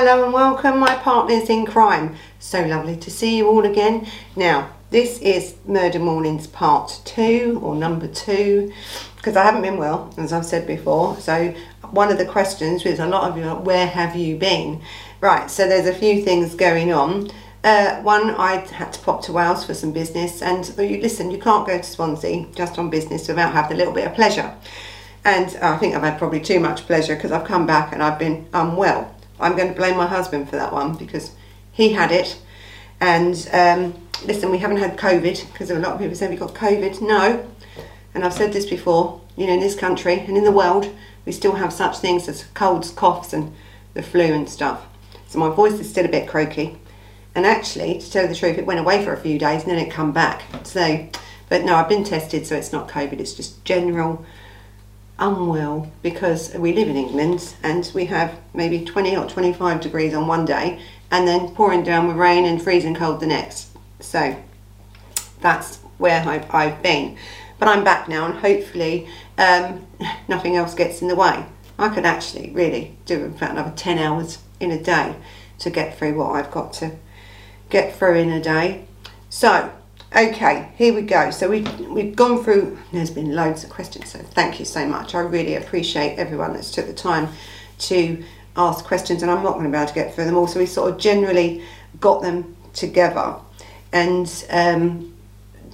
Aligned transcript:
Hello 0.00 0.22
and 0.22 0.32
welcome, 0.32 0.78
my 0.78 0.94
partners 0.94 1.50
in 1.50 1.66
crime. 1.66 2.14
So 2.38 2.64
lovely 2.64 2.96
to 2.98 3.10
see 3.10 3.36
you 3.36 3.48
all 3.48 3.66
again. 3.66 4.06
Now, 4.36 4.70
this 4.90 5.18
is 5.18 5.56
Murder 5.66 5.98
Mornings 5.98 6.46
part 6.46 7.00
two 7.04 7.58
or 7.64 7.74
number 7.74 8.06
two 8.06 8.72
because 9.16 9.34
I 9.34 9.42
haven't 9.42 9.62
been 9.62 9.76
well, 9.76 10.14
as 10.16 10.32
I've 10.32 10.46
said 10.46 10.68
before. 10.68 11.16
So, 11.16 11.52
one 11.90 12.12
of 12.12 12.18
the 12.18 12.26
questions 12.26 12.84
was 12.84 13.00
a 13.00 13.08
lot 13.08 13.28
of 13.28 13.36
you, 13.36 13.42
where 13.42 13.88
have 13.88 14.14
you 14.14 14.36
been? 14.36 14.82
Right, 15.20 15.50
so 15.50 15.66
there's 15.66 15.88
a 15.88 15.92
few 15.92 16.22
things 16.22 16.54
going 16.54 16.92
on. 16.92 17.32
Uh, 17.64 18.00
one, 18.02 18.30
I 18.36 18.58
had 18.58 18.92
to 18.92 19.00
pop 19.00 19.22
to 19.22 19.32
Wales 19.32 19.64
for 19.64 19.74
some 19.74 19.90
business, 19.90 20.42
and 20.42 20.64
you 20.78 21.00
listen, 21.00 21.32
you 21.32 21.38
can't 21.38 21.66
go 21.66 21.76
to 21.76 21.82
Swansea 21.82 22.46
just 22.54 22.78
on 22.78 22.88
business 22.88 23.26
without 23.26 23.52
having 23.52 23.72
a 23.72 23.78
little 23.78 23.92
bit 23.92 24.06
of 24.06 24.14
pleasure. 24.14 24.54
And 25.24 25.56
I 25.56 25.76
think 25.76 25.96
I've 25.96 26.04
had 26.04 26.18
probably 26.18 26.40
too 26.40 26.60
much 26.60 26.86
pleasure 26.86 27.16
because 27.16 27.32
I've 27.32 27.48
come 27.48 27.66
back 27.66 27.92
and 27.92 28.00
I've 28.00 28.20
been 28.20 28.46
unwell. 28.54 29.12
I'm 29.40 29.56
going 29.56 29.68
to 29.68 29.74
blame 29.74 29.96
my 29.96 30.06
husband 30.06 30.48
for 30.48 30.56
that 30.56 30.72
one 30.72 30.94
because 30.94 31.32
he 31.72 31.92
had 31.92 32.10
it. 32.10 32.38
And 33.00 33.48
um, 33.52 34.08
listen, 34.24 34.50
we 34.50 34.58
haven't 34.58 34.78
had 34.78 34.96
COVID 34.96 35.52
because 35.52 35.70
a 35.70 35.78
lot 35.78 35.92
of 35.92 36.00
people 36.00 36.16
say 36.16 36.28
we 36.28 36.36
got 36.36 36.54
COVID. 36.54 37.00
No. 37.00 37.48
And 38.14 38.24
I've 38.24 38.32
said 38.32 38.52
this 38.52 38.66
before, 38.66 39.20
you 39.36 39.46
know, 39.46 39.52
in 39.52 39.60
this 39.60 39.76
country 39.76 40.20
and 40.20 40.36
in 40.36 40.44
the 40.44 40.52
world, 40.52 40.92
we 41.24 41.32
still 41.32 41.56
have 41.56 41.72
such 41.72 41.98
things 41.98 42.28
as 42.28 42.44
colds, 42.54 42.90
coughs, 42.90 43.32
and 43.32 43.54
the 43.94 44.02
flu 44.02 44.24
and 44.24 44.48
stuff. 44.48 44.86
So 45.28 45.38
my 45.38 45.50
voice 45.50 45.74
is 45.74 45.88
still 45.88 46.06
a 46.06 46.08
bit 46.08 46.26
croaky. 46.26 46.78
And 47.34 47.46
actually, 47.46 48.00
to 48.00 48.10
tell 48.10 48.22
you 48.22 48.28
the 48.28 48.34
truth, 48.34 48.58
it 48.58 48.66
went 48.66 48.80
away 48.80 49.04
for 49.04 49.12
a 49.12 49.20
few 49.20 49.38
days 49.38 49.62
and 49.62 49.70
then 49.70 49.78
it 49.78 49.90
come 49.92 50.10
back. 50.10 50.42
So, 50.64 51.06
but 51.48 51.64
no, 51.64 51.74
I've 51.74 51.88
been 51.88 52.02
tested, 52.02 52.46
so 52.46 52.56
it's 52.56 52.72
not 52.72 52.88
COVID. 52.88 53.20
It's 53.20 53.34
just 53.34 53.64
general 53.64 54.24
unwell 55.18 55.90
because 56.02 56.54
we 56.54 56.72
live 56.72 56.88
in 56.88 56.96
England 56.96 57.54
and 57.62 57.90
we 57.94 58.06
have 58.06 58.38
maybe 58.54 58.84
20 58.84 59.16
or 59.16 59.28
25 59.28 59.80
degrees 59.80 60.14
on 60.14 60.26
one 60.26 60.44
day 60.44 60.80
and 61.10 61.26
then 61.26 61.48
pouring 61.54 61.82
down 61.82 62.06
with 62.06 62.16
rain 62.16 62.44
and 62.44 62.62
freezing 62.62 62.94
cold 62.94 63.20
the 63.20 63.26
next. 63.26 63.68
So 64.00 64.36
that's 65.40 65.78
where 65.98 66.22
I've, 66.26 66.54
I've 66.54 66.82
been. 66.82 67.16
But 67.58 67.68
I'm 67.68 67.82
back 67.82 68.08
now 68.08 68.26
and 68.26 68.38
hopefully 68.38 69.08
um, 69.36 69.86
nothing 70.28 70.56
else 70.56 70.74
gets 70.74 71.02
in 71.02 71.08
the 71.08 71.16
way. 71.16 71.44
I 71.78 71.88
could 71.88 72.04
actually 72.04 72.50
really 72.50 72.96
do 73.06 73.24
about 73.24 73.52
another 73.52 73.72
10 73.74 73.98
hours 73.98 74.38
in 74.60 74.70
a 74.70 74.82
day 74.82 75.14
to 75.60 75.70
get 75.70 75.96
through 75.96 76.14
what 76.14 76.32
I've 76.32 76.50
got 76.50 76.72
to 76.74 76.92
get 77.70 77.94
through 77.94 78.14
in 78.14 78.30
a 78.30 78.40
day. 78.40 78.84
So 79.30 79.70
Okay, 80.16 80.70
here 80.76 80.94
we 80.94 81.02
go. 81.02 81.30
So 81.30 81.50
we've, 81.50 81.80
we've 81.80 82.16
gone 82.16 82.42
through, 82.42 82.78
there's 82.92 83.10
been 83.10 83.34
loads 83.34 83.62
of 83.62 83.68
questions, 83.68 84.10
so 84.10 84.18
thank 84.18 84.58
you 84.58 84.64
so 84.64 84.86
much. 84.86 85.14
I 85.14 85.20
really 85.20 85.56
appreciate 85.56 86.18
everyone 86.18 86.54
that's 86.54 86.70
took 86.70 86.86
the 86.86 86.94
time 86.94 87.28
to 87.80 88.24
ask 88.56 88.86
questions, 88.86 89.22
and 89.22 89.30
I'm 89.30 89.42
not 89.42 89.52
going 89.52 89.64
to 89.64 89.70
be 89.70 89.76
able 89.76 89.86
to 89.86 89.94
get 89.94 90.14
through 90.14 90.24
them 90.24 90.36
all. 90.38 90.46
So 90.46 90.60
we 90.60 90.66
sort 90.66 90.90
of 90.90 90.98
generally 90.98 91.62
got 92.00 92.22
them 92.22 92.56
together 92.72 93.36
and 93.92 94.44
um, 94.48 95.14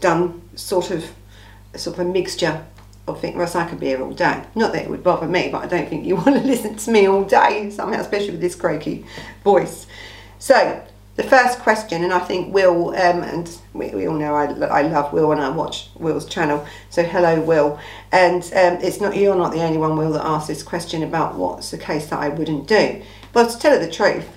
done 0.01 0.43
sort 0.57 0.91
of 0.91 1.09
sort 1.77 1.99
of 1.99 2.07
a 2.07 2.11
mixture 2.11 2.65
of 3.07 3.21
things. 3.21 3.37
Russ, 3.37 3.55
I 3.55 3.69
could 3.69 3.79
be 3.79 3.87
here 3.87 4.03
all 4.03 4.13
day. 4.13 4.43
Not 4.57 4.73
that 4.73 4.83
it 4.83 4.91
would 4.91 5.05
bother 5.05 5.29
me, 5.29 5.49
but 5.51 5.63
I 5.63 5.67
don't 5.69 5.89
think 5.89 6.05
you 6.05 6.17
want 6.17 6.35
to 6.37 6.41
listen 6.41 6.75
to 6.75 6.91
me 6.91 7.07
all 7.07 7.23
day 7.23 7.71
somehow, 7.71 8.01
especially 8.01 8.33
with 8.33 8.41
this 8.41 8.57
croaky 8.57 9.07
voice. 9.45 9.87
So 10.41 10.85
the 11.17 11.23
first 11.23 11.61
question, 11.61 12.03
and 12.03 12.13
I 12.13 12.19
think 12.19 12.53
Will, 12.53 12.89
um, 12.89 13.23
and 13.23 13.59
we, 13.73 13.91
we, 13.91 14.09
all 14.09 14.17
know 14.17 14.35
I, 14.35 14.47
I 14.47 14.83
love 14.83 15.13
Will 15.13 15.31
and 15.31 15.41
I 15.41 15.49
watch 15.49 15.89
Will's 15.95 16.27
channel. 16.27 16.67
So 16.91 17.05
hello, 17.05 17.41
Will. 17.41 17.79
And 18.11 18.43
um, 18.43 18.83
it's 18.83 19.01
not 19.01 19.17
you're 19.17 19.37
not 19.37 19.53
the 19.53 19.63
only 19.63 19.79
one, 19.79 19.97
Will, 19.97 20.13
that 20.13 20.25
asked 20.25 20.49
this 20.49 20.63
question 20.63 21.05
about 21.05 21.37
what's 21.37 21.71
the 21.71 21.79
case 21.79 22.09
that 22.09 22.19
I 22.19 22.29
wouldn't 22.31 22.67
do. 22.67 23.03
Well, 23.33 23.49
to 23.49 23.59
tell 23.59 23.75
you 23.75 23.87
the 23.87 23.93
truth, 23.93 24.29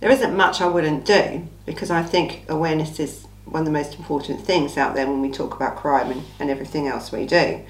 there 0.00 0.10
isn't 0.10 0.34
much 0.34 0.60
I 0.60 0.66
wouldn't 0.66 1.04
do 1.04 1.46
because 1.66 1.90
I 1.90 2.02
think 2.02 2.44
awareness 2.48 2.98
is 2.98 3.26
one 3.44 3.60
of 3.60 3.66
the 3.66 3.72
most 3.72 3.98
important 3.98 4.40
things 4.40 4.76
out 4.76 4.94
there 4.94 5.06
when 5.06 5.20
we 5.20 5.30
talk 5.30 5.54
about 5.54 5.76
crime 5.76 6.10
and, 6.10 6.22
and 6.38 6.50
everything 6.50 6.86
else 6.86 7.12
we 7.12 7.26
do. 7.26 7.62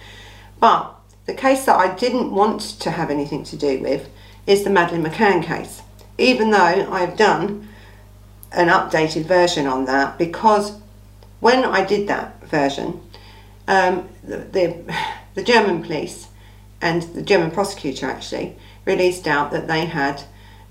But 0.60 0.94
the 1.26 1.34
case 1.34 1.64
that 1.64 1.76
I 1.76 1.94
didn't 1.94 2.32
want 2.32 2.60
to 2.80 2.90
have 2.92 3.10
anything 3.10 3.42
to 3.44 3.56
do 3.56 3.80
with 3.80 4.08
is 4.46 4.62
the 4.62 4.70
Madeleine 4.70 5.04
McCann 5.04 5.42
case. 5.42 5.82
Even 6.16 6.50
though 6.50 6.90
I've 6.90 7.16
done 7.16 7.67
an 8.52 8.68
updated 8.68 9.24
version 9.24 9.66
on 9.66 9.84
that 9.86 10.18
because 10.18 10.78
when 11.40 11.64
I 11.64 11.84
did 11.84 12.08
that 12.08 12.42
version, 12.44 13.00
um, 13.66 14.08
the, 14.22 14.38
the, 14.38 14.94
the 15.34 15.42
German 15.42 15.82
police 15.82 16.28
and 16.80 17.02
the 17.02 17.22
German 17.22 17.50
prosecutor 17.50 18.06
actually 18.06 18.56
released 18.84 19.26
out 19.26 19.50
that 19.50 19.68
they 19.68 19.86
had 19.86 20.22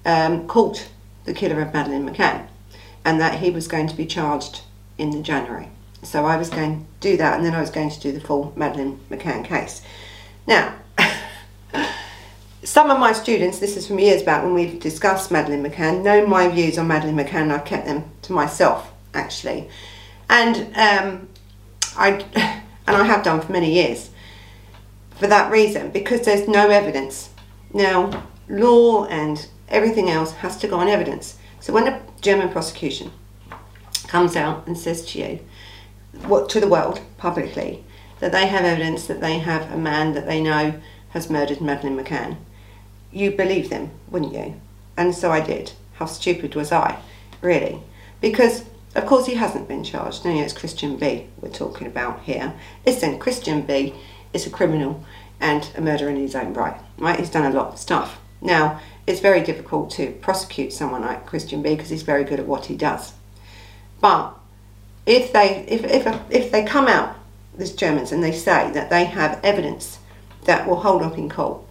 um, 0.06 0.48
caught 0.48 0.90
the 1.26 1.34
killer 1.34 1.62
of 1.62 1.74
Madeleine 1.74 2.08
McCann 2.08 2.48
and 3.06 3.20
that 3.20 3.40
he 3.40 3.52
was 3.52 3.68
going 3.68 3.88
to 3.88 3.96
be 3.96 4.06
charged 4.06 4.62
in 4.98 5.12
the 5.12 5.22
January. 5.22 5.70
So 6.04 6.26
I 6.26 6.38
was 6.38 6.50
going 6.50 6.82
to 6.82 6.86
do 7.00 7.18
that 7.18 7.36
and 7.36 7.46
then 7.46 7.54
I 7.54 7.62
was 7.62 7.70
going 7.70 7.90
to 7.90 8.00
do 8.00 8.12
the 8.12 8.22
full 8.22 8.54
Madeleine 8.56 9.00
McCann 9.10 9.46
case. 9.46 9.82
Now, 10.46 10.74
some 12.68 12.92
of 12.92 13.00
my 13.00 13.14
students, 13.14 13.60
this 13.60 13.78
is 13.78 13.88
from 13.88 13.98
years 13.98 14.22
back 14.22 14.44
when 14.44 14.54
we've 14.54 14.78
discussed 14.78 15.32
Madeleine 15.32 15.64
McCann, 15.64 16.04
know 16.04 16.28
my 16.28 16.50
views 16.50 16.78
on 16.78 16.86
Madeleine 16.86 17.16
McCann. 17.16 17.50
I've 17.50 17.64
kept 17.64 17.86
them 17.86 18.04
to 18.24 18.34
myself, 18.34 18.92
actually. 19.14 19.70
And 20.30 20.58
um, 20.76 21.30
I, 21.96 22.26
and 22.86 22.98
I 22.98 23.06
have 23.06 23.24
done 23.24 23.40
for 23.40 23.54
many 23.54 23.74
years 23.74 24.10
for 25.12 25.28
that 25.28 25.50
reason, 25.50 25.92
because 25.92 26.26
there's 26.26 26.50
no 26.50 26.70
evidence. 26.70 27.30
Now, 27.74 28.28
law 28.50 29.06
and 29.06 29.48
everything 29.70 30.10
else 30.10 30.34
has 30.34 30.58
to 30.58 30.68
go 30.68 30.78
on 30.78 30.90
evidence. 30.90 31.38
So 31.62 31.72
when 31.72 31.88
a 31.88 32.02
German 32.20 32.50
prosecution 32.50 33.14
comes 34.08 34.36
out 34.36 34.68
and 34.68 34.78
says 34.78 35.06
to 35.14 35.20
you, 35.20 35.40
what 36.26 36.50
to 36.50 36.60
the 36.60 36.68
world 36.68 37.00
publicly, 37.18 37.86
that 38.20 38.34
they 38.34 38.48
have 38.48 38.66
evidence 38.66 39.08
that 39.08 39.22
they 39.22 39.40
have 39.40 39.72
a 39.72 39.78
man 39.78 40.14
that 40.16 40.26
they 40.26 40.44
know 40.44 40.82
has 41.12 41.30
murdered 41.30 41.62
Madeleine 41.62 41.98
McCann, 41.98 42.36
you 43.18 43.32
believe 43.32 43.70
them, 43.70 43.92
wouldn't 44.10 44.34
you? 44.34 44.60
And 44.96 45.14
so 45.14 45.32
I 45.32 45.42
did. 45.42 45.74
How 45.94 46.06
stupid 46.06 46.56
was 46.56 46.72
I, 46.72 47.00
really? 47.42 47.82
Because, 48.22 48.66
of 48.96 49.06
course, 49.06 49.26
he 49.26 49.36
hasn't 49.36 49.68
been 49.68 49.84
charged. 49.84 50.26
No, 50.26 50.32
it's 50.32 50.54
Christian 50.54 50.98
B 50.98 51.28
we're 51.42 51.50
talking 51.50 51.88
about 51.88 52.22
here. 52.22 52.54
Listen, 52.86 53.20
Christian 53.20 53.62
B 53.62 53.94
is 54.34 54.46
a 54.46 54.50
criminal 54.50 55.04
and 55.40 55.70
a 55.76 55.82
murderer 55.82 56.10
in 56.10 56.16
his 56.16 56.36
own 56.36 56.54
right, 56.54 56.80
right? 56.98 57.20
He's 57.20 57.30
done 57.30 57.52
a 57.52 57.56
lot 57.56 57.74
of 57.74 57.80
stuff. 57.80 58.20
Now, 58.42 58.80
it's 59.06 59.20
very 59.20 59.42
difficult 59.42 59.92
to 59.92 60.12
prosecute 60.14 60.74
someone 60.74 61.02
like 61.02 61.26
Christian 61.26 61.62
B 61.62 61.76
because 61.76 61.90
he's 61.90 62.04
very 62.04 62.24
good 62.24 62.40
at 62.40 62.48
what 62.48 62.66
he 62.66 62.76
does. 62.76 63.14
But 64.02 64.34
if 65.06 65.32
they, 65.32 65.66
if, 65.68 65.84
if, 65.86 66.06
if 66.30 66.52
they 66.52 66.64
come 66.64 66.88
out, 66.88 67.16
these 67.58 67.74
Germans, 67.74 68.12
and 68.12 68.24
they 68.24 68.32
say 68.32 68.70
that 68.72 68.90
they 68.90 69.06
have 69.06 69.40
evidence 69.44 70.00
that 70.44 70.68
will 70.68 70.82
hold 70.82 71.02
up 71.02 71.18
in 71.18 71.30
court, 71.30 71.62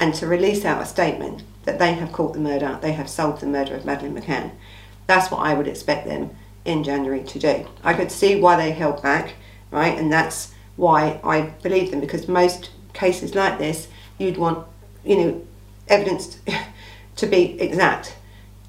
and 0.00 0.14
to 0.14 0.26
release 0.26 0.64
out 0.64 0.82
a 0.82 0.86
statement 0.86 1.42
that 1.64 1.78
they 1.78 1.92
have 1.92 2.10
caught 2.10 2.32
the 2.32 2.40
murder, 2.40 2.78
they 2.80 2.92
have 2.92 3.08
solved 3.08 3.42
the 3.42 3.46
murder 3.46 3.76
of 3.76 3.84
Madeleine 3.84 4.18
McCann. 4.18 4.50
That's 5.06 5.30
what 5.30 5.40
I 5.40 5.52
would 5.52 5.68
expect 5.68 6.06
them 6.06 6.30
in 6.64 6.82
January 6.82 7.22
to 7.22 7.38
do. 7.38 7.66
I 7.84 7.92
could 7.92 8.10
see 8.10 8.40
why 8.40 8.56
they 8.56 8.72
held 8.72 9.02
back, 9.02 9.34
right? 9.70 9.96
And 9.96 10.10
that's 10.10 10.54
why 10.76 11.20
I 11.22 11.42
believe 11.62 11.90
them 11.90 12.00
because 12.00 12.26
most 12.28 12.70
cases 12.94 13.34
like 13.34 13.58
this, 13.58 13.88
you'd 14.16 14.38
want, 14.38 14.66
you 15.04 15.16
know, 15.18 15.46
evidence 15.86 16.38
to 17.16 17.26
be 17.26 17.60
exact 17.60 18.16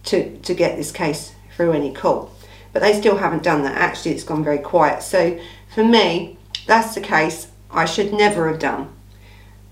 to, 0.03 0.37
to 0.39 0.53
get 0.53 0.75
this 0.75 0.91
case 0.91 1.33
through 1.55 1.71
any 1.71 1.93
court. 1.93 2.29
But 2.73 2.81
they 2.81 2.99
still 2.99 3.17
haven't 3.17 3.43
done 3.43 3.63
that. 3.63 3.77
Actually, 3.77 4.11
it's 4.11 4.23
gone 4.25 4.43
very 4.43 4.57
quiet. 4.57 5.01
So 5.01 5.39
for 5.73 5.85
me, 5.85 6.37
that's 6.67 6.93
the 6.93 7.01
case 7.01 7.47
I 7.69 7.85
should 7.85 8.11
never 8.11 8.49
have 8.49 8.59
done 8.59 8.93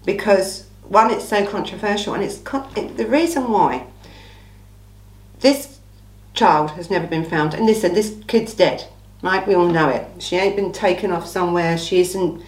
because 0.06 0.69
one, 0.90 1.12
it's 1.12 1.28
so 1.28 1.46
controversial, 1.46 2.16
and 2.16 2.24
it's 2.24 2.42
it, 2.76 2.98
the 2.98 3.08
reason 3.08 3.50
why 3.50 3.86
this 5.40 5.80
child 6.34 6.72
has 6.72 6.90
never 6.90 7.08
been 7.08 7.24
found. 7.24 7.54
And 7.54 7.66
listen, 7.66 7.94
this 7.94 8.16
kid's 8.28 8.54
dead, 8.56 8.88
right? 9.22 9.48
We 9.48 9.54
all 9.54 9.68
know 9.68 9.90
it. 9.90 10.08
She 10.22 10.36
ain't 10.36 10.56
been 10.56 10.72
taken 10.72 11.12
off 11.12 11.28
somewhere. 11.28 11.78
She 11.78 12.00
isn't, 12.00 12.44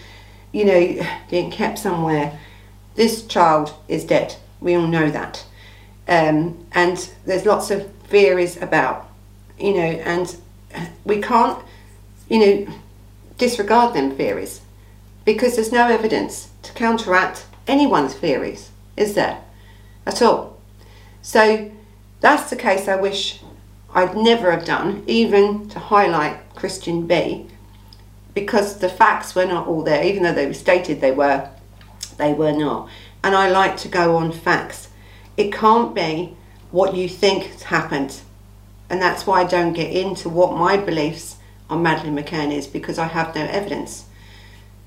you 0.51 0.65
know, 0.65 1.07
being 1.29 1.51
kept 1.51 1.79
somewhere. 1.79 2.39
This 2.95 3.25
child 3.25 3.73
is 3.87 4.03
dead. 4.03 4.35
We 4.59 4.75
all 4.75 4.87
know 4.87 5.09
that. 5.11 5.45
Um, 6.07 6.65
and 6.71 7.09
there's 7.25 7.45
lots 7.45 7.69
of 7.69 7.89
theories 8.07 8.57
about, 8.57 9.09
you 9.59 9.75
know, 9.75 9.81
and 9.81 10.35
we 11.05 11.21
can't, 11.21 11.63
you 12.27 12.39
know, 12.39 12.73
disregard 13.37 13.93
them 13.93 14.11
theories 14.11 14.61
because 15.25 15.55
there's 15.55 15.71
no 15.71 15.87
evidence 15.87 16.49
to 16.63 16.73
counteract 16.73 17.45
anyone's 17.67 18.13
theories, 18.13 18.71
is 18.97 19.13
there? 19.15 19.41
At 20.05 20.21
all. 20.21 20.57
So 21.21 21.71
that's 22.19 22.49
the 22.49 22.55
case 22.55 22.87
I 22.87 22.95
wish 22.95 23.41
I'd 23.93 24.15
never 24.15 24.51
have 24.51 24.65
done, 24.65 25.03
even 25.07 25.67
to 25.69 25.79
highlight 25.79 26.55
Christian 26.55 27.07
B, 27.07 27.47
because 28.33 28.79
the 28.79 28.89
facts 28.89 29.35
were 29.35 29.45
not 29.45 29.67
all 29.67 29.83
there, 29.83 30.03
even 30.03 30.23
though 30.23 30.33
they 30.33 30.47
were 30.47 30.53
stated 30.53 31.01
they 31.01 31.11
were, 31.11 31.49
they 32.17 32.33
were 32.33 32.53
not. 32.53 32.89
And 33.23 33.35
I 33.35 33.49
like 33.49 33.77
to 33.77 33.87
go 33.87 34.15
on 34.15 34.31
facts. 34.31 34.89
It 35.37 35.51
can't 35.51 35.93
be 35.93 36.35
what 36.71 36.95
you 36.95 37.09
think 37.09 37.43
has 37.45 37.63
happened. 37.63 38.21
And 38.89 39.01
that's 39.01 39.27
why 39.27 39.41
I 39.41 39.45
don't 39.45 39.73
get 39.73 39.91
into 39.91 40.29
what 40.29 40.57
my 40.57 40.77
beliefs 40.77 41.37
on 41.69 41.83
Madeleine 41.83 42.15
McCann 42.15 42.51
is 42.51 42.67
because 42.67 42.97
I 42.97 43.07
have 43.07 43.35
no 43.35 43.45
evidence. 43.45 44.05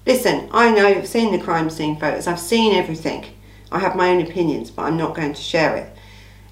Listen, 0.06 0.50
I 0.52 0.70
know, 0.70 0.86
I've 0.86 1.08
seen 1.08 1.32
the 1.32 1.42
crime 1.42 1.70
scene 1.70 1.98
photos, 1.98 2.26
I've 2.26 2.40
seen 2.40 2.74
everything. 2.74 3.24
I 3.72 3.78
have 3.78 3.96
my 3.96 4.10
own 4.10 4.20
opinions, 4.20 4.70
but 4.70 4.82
I'm 4.82 4.96
not 4.96 5.14
going 5.14 5.32
to 5.32 5.40
share 5.40 5.76
it. 5.76 5.96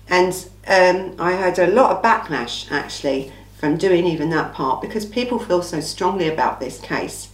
And 0.08 0.32
um, 0.66 1.14
I 1.20 1.32
had 1.32 1.58
a 1.58 1.66
lot 1.66 1.90
of 1.90 2.02
backlash 2.02 2.70
actually 2.72 3.30
from 3.58 3.76
doing 3.76 4.06
even 4.06 4.30
that 4.30 4.54
part 4.54 4.80
because 4.80 5.06
people 5.06 5.38
feel 5.38 5.62
so 5.62 5.80
strongly 5.80 6.28
about 6.28 6.60
this 6.60 6.80
case 6.80 7.28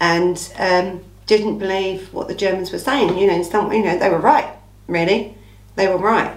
and 0.00 0.52
um, 0.58 1.04
didn't 1.26 1.58
believe 1.58 2.12
what 2.14 2.28
the 2.28 2.34
Germans 2.34 2.72
were 2.72 2.78
saying. 2.78 3.18
You 3.18 3.26
know, 3.26 3.42
some, 3.42 3.72
you 3.72 3.84
know, 3.84 3.98
they 3.98 4.08
were 4.08 4.18
right, 4.18 4.48
really. 4.86 5.36
They 5.74 5.88
were 5.88 5.98
right. 5.98 6.36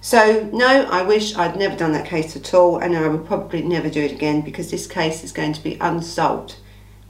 So, 0.00 0.48
no, 0.52 0.88
I 0.90 1.02
wish 1.02 1.36
I'd 1.36 1.56
never 1.56 1.76
done 1.76 1.92
that 1.92 2.06
case 2.06 2.36
at 2.36 2.54
all, 2.54 2.78
and 2.78 2.96
I 2.96 3.08
would 3.08 3.26
probably 3.26 3.62
never 3.62 3.90
do 3.90 4.02
it 4.02 4.12
again 4.12 4.42
because 4.42 4.70
this 4.70 4.86
case 4.86 5.24
is 5.24 5.32
going 5.32 5.52
to 5.54 5.62
be 5.62 5.76
unsolved, 5.80 6.56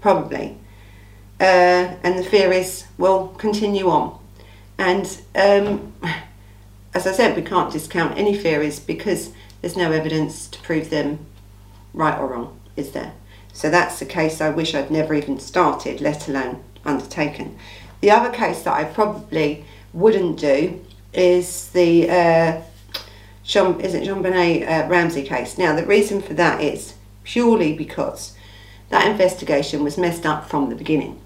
probably. 0.00 0.58
Uh, 1.40 1.94
and 2.02 2.18
the 2.18 2.24
fear 2.24 2.52
is 2.52 2.84
will 2.98 3.28
continue 3.38 3.88
on. 3.88 4.18
And 4.76 5.20
um, 5.34 5.92
as 6.94 7.06
I 7.06 7.12
said, 7.12 7.36
we 7.36 7.42
can't 7.42 7.72
discount 7.72 8.18
any 8.18 8.36
theories 8.36 8.80
because 8.80 9.32
there's 9.60 9.76
no 9.76 9.92
evidence 9.92 10.48
to 10.48 10.60
prove 10.60 10.90
them 10.90 11.26
right 11.92 12.18
or 12.18 12.28
wrong, 12.28 12.58
is 12.76 12.92
there? 12.92 13.12
So 13.52 13.70
that's 13.70 13.98
the 13.98 14.06
case 14.06 14.40
I 14.40 14.50
wish 14.50 14.74
I'd 14.74 14.90
never 14.90 15.14
even 15.14 15.38
started, 15.40 16.00
let 16.00 16.28
alone 16.28 16.62
undertaken. 16.84 17.58
The 18.00 18.10
other 18.10 18.30
case 18.30 18.62
that 18.62 18.74
I 18.74 18.84
probably 18.84 19.64
wouldn't 19.92 20.38
do 20.38 20.84
is 21.12 21.70
the 21.70 22.08
uh, 22.10 22.62
Jean, 23.48 23.80
is 23.80 23.94
it 23.94 24.06
JonBenét 24.06 24.68
uh, 24.68 24.88
Ramsey 24.88 25.22
case. 25.22 25.56
Now, 25.56 25.74
the 25.74 25.86
reason 25.86 26.20
for 26.20 26.34
that 26.34 26.60
is 26.60 26.94
purely 27.24 27.72
because 27.72 28.36
that 28.90 29.08
investigation 29.10 29.82
was 29.82 29.96
messed 29.96 30.26
up 30.26 30.48
from 30.48 30.68
the 30.68 30.76
beginning. 30.76 31.18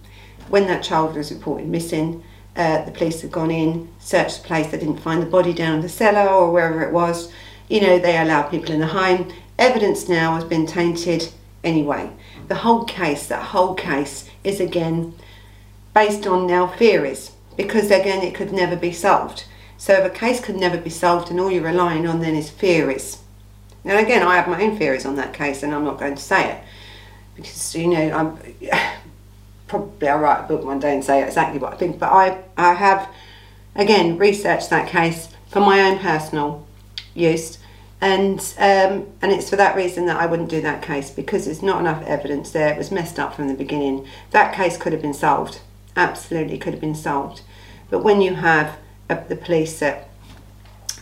When 0.52 0.66
that 0.66 0.82
child 0.82 1.16
was 1.16 1.32
reported 1.32 1.66
missing, 1.66 2.22
uh, 2.56 2.84
the 2.84 2.90
police 2.90 3.22
had 3.22 3.32
gone 3.32 3.50
in, 3.50 3.88
searched 3.98 4.42
the 4.42 4.48
place, 4.48 4.66
they 4.66 4.78
didn't 4.78 4.98
find 4.98 5.22
the 5.22 5.26
body 5.26 5.54
down 5.54 5.76
in 5.76 5.80
the 5.80 5.88
cellar 5.88 6.28
or 6.28 6.52
wherever 6.52 6.82
it 6.82 6.92
was. 6.92 7.32
You 7.70 7.80
know, 7.80 7.98
they 7.98 8.18
allowed 8.18 8.50
people 8.50 8.70
in 8.70 8.80
the 8.80 8.88
home. 8.88 9.32
Evidence 9.58 10.10
now 10.10 10.34
has 10.34 10.44
been 10.44 10.66
tainted 10.66 11.32
anyway. 11.64 12.10
The 12.48 12.56
whole 12.56 12.84
case, 12.84 13.26
that 13.28 13.44
whole 13.44 13.74
case, 13.74 14.28
is 14.44 14.60
again 14.60 15.14
based 15.94 16.26
on 16.26 16.46
now 16.46 16.66
theories 16.66 17.32
because 17.56 17.90
again 17.90 18.22
it 18.22 18.34
could 18.34 18.52
never 18.52 18.76
be 18.76 18.92
solved. 18.92 19.44
So 19.78 19.94
if 19.94 20.04
a 20.04 20.14
case 20.14 20.44
could 20.44 20.56
never 20.56 20.76
be 20.76 20.90
solved 20.90 21.30
and 21.30 21.40
all 21.40 21.50
you're 21.50 21.64
relying 21.64 22.06
on 22.06 22.20
then 22.20 22.34
is 22.34 22.50
theories. 22.50 23.22
Now 23.84 23.96
again, 23.96 24.22
I 24.22 24.36
have 24.36 24.48
my 24.48 24.62
own 24.62 24.76
theories 24.76 25.06
on 25.06 25.16
that 25.16 25.32
case 25.32 25.62
and 25.62 25.74
I'm 25.74 25.84
not 25.84 25.98
going 25.98 26.16
to 26.16 26.22
say 26.22 26.50
it. 26.50 26.64
Because, 27.36 27.74
you 27.74 27.88
know, 27.88 28.10
I'm 28.12 28.38
probably 29.72 30.08
I'll 30.08 30.18
write 30.18 30.44
a 30.44 30.46
book 30.46 30.64
one 30.64 30.80
day 30.80 30.92
and 30.94 31.02
say 31.02 31.24
exactly 31.24 31.58
what 31.58 31.72
I 31.72 31.76
think. 31.76 31.98
But 31.98 32.12
I, 32.12 32.44
I 32.58 32.74
have, 32.74 33.08
again, 33.74 34.18
researched 34.18 34.68
that 34.68 34.86
case 34.86 35.30
for 35.48 35.60
my 35.60 35.80
own 35.80 35.98
personal 35.98 36.66
use. 37.14 37.58
And, 38.00 38.38
um, 38.58 39.06
and 39.22 39.32
it's 39.32 39.48
for 39.48 39.56
that 39.56 39.74
reason 39.74 40.04
that 40.06 40.20
I 40.20 40.26
wouldn't 40.26 40.50
do 40.50 40.60
that 40.60 40.82
case 40.82 41.10
because 41.10 41.46
there's 41.46 41.62
not 41.62 41.80
enough 41.80 42.04
evidence 42.04 42.50
there. 42.50 42.72
It 42.72 42.76
was 42.76 42.90
messed 42.90 43.18
up 43.18 43.34
from 43.34 43.48
the 43.48 43.54
beginning. 43.54 44.06
That 44.32 44.54
case 44.54 44.76
could 44.76 44.92
have 44.92 45.00
been 45.00 45.14
solved. 45.14 45.60
Absolutely 45.96 46.58
could 46.58 46.74
have 46.74 46.80
been 46.80 46.94
solved. 46.94 47.40
But 47.88 48.04
when 48.04 48.20
you 48.20 48.34
have 48.34 48.76
the 49.08 49.36
police 49.36 49.78
that 49.80 50.08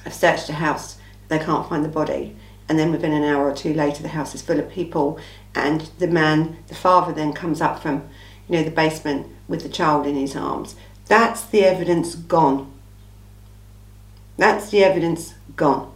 have 0.05 0.15
searched 0.15 0.49
a 0.49 0.55
house, 0.55 0.99
they 1.29 1.39
can't 1.39 1.69
find 1.69 1.85
the 1.85 1.89
body, 1.89 2.37
and 2.69 2.79
then 2.79 2.91
within 2.93 3.13
an 3.13 3.25
hour 3.25 3.51
or 3.51 3.55
two 3.55 3.73
later, 3.73 4.03
the 4.03 4.09
house 4.09 4.35
is 4.35 4.43
full 4.43 4.59
of 4.59 4.71
people, 4.71 5.19
and 5.55 5.91
the 5.99 6.09
man, 6.09 6.59
the 6.69 6.75
father, 6.75 7.13
then 7.13 7.33
comes 7.33 7.61
up 7.61 7.81
from, 7.81 8.09
you 8.51 8.59
know, 8.59 8.65
the 8.65 8.71
basement 8.71 9.29
with 9.47 9.63
the 9.63 9.69
child 9.69 10.07
in 10.07 10.17
his 10.17 10.35
arms. 10.35 10.75
That's 11.07 11.45
the 11.45 11.65
evidence 11.65 12.17
gone. 12.17 12.71
That's 14.37 14.71
the 14.71 14.83
evidence 14.83 15.35
gone. 15.55 15.93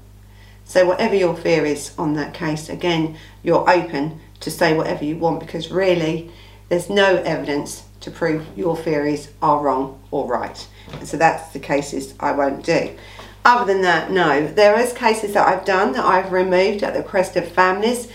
So 0.65 0.87
whatever 0.87 1.17
your 1.17 1.37
fear 1.37 1.67
is 1.67 1.93
on 1.99 2.15
that 2.15 2.33
case, 2.33 2.69
again, 2.69 3.17
you're 3.43 3.69
open 3.69 4.21
to 4.41 4.51
say 4.51 4.77
whatever 4.77 5.05
you 5.05 5.17
want 5.17 5.41
because 5.41 5.71
really, 5.71 6.31
there's 6.69 6.89
no 6.89 7.17
evidence 7.17 7.85
to 8.01 8.11
prove 8.11 8.47
your 8.57 8.77
theories 8.77 9.31
are 9.43 9.61
wrong 9.61 10.01
or 10.11 10.27
right. 10.27 10.67
And 10.93 11.09
so 11.09 11.17
that's 11.17 11.53
the 11.53 11.59
cases 11.59 12.15
I 12.21 12.33
won't 12.33 12.65
do. 12.65 12.97
Other 13.45 13.73
than 13.73 13.83
that, 13.83 14.11
no. 14.11 14.47
There 14.47 14.79
is 14.79 14.93
cases 14.93 15.35
that 15.35 15.47
I've 15.47 15.65
done 15.65 15.93
that 15.93 16.05
I've 16.05 16.33
removed 16.33 16.83
at 16.83 16.95
the 16.95 17.01
request 17.01 17.37
of 17.37 17.49
families. 17.49 18.07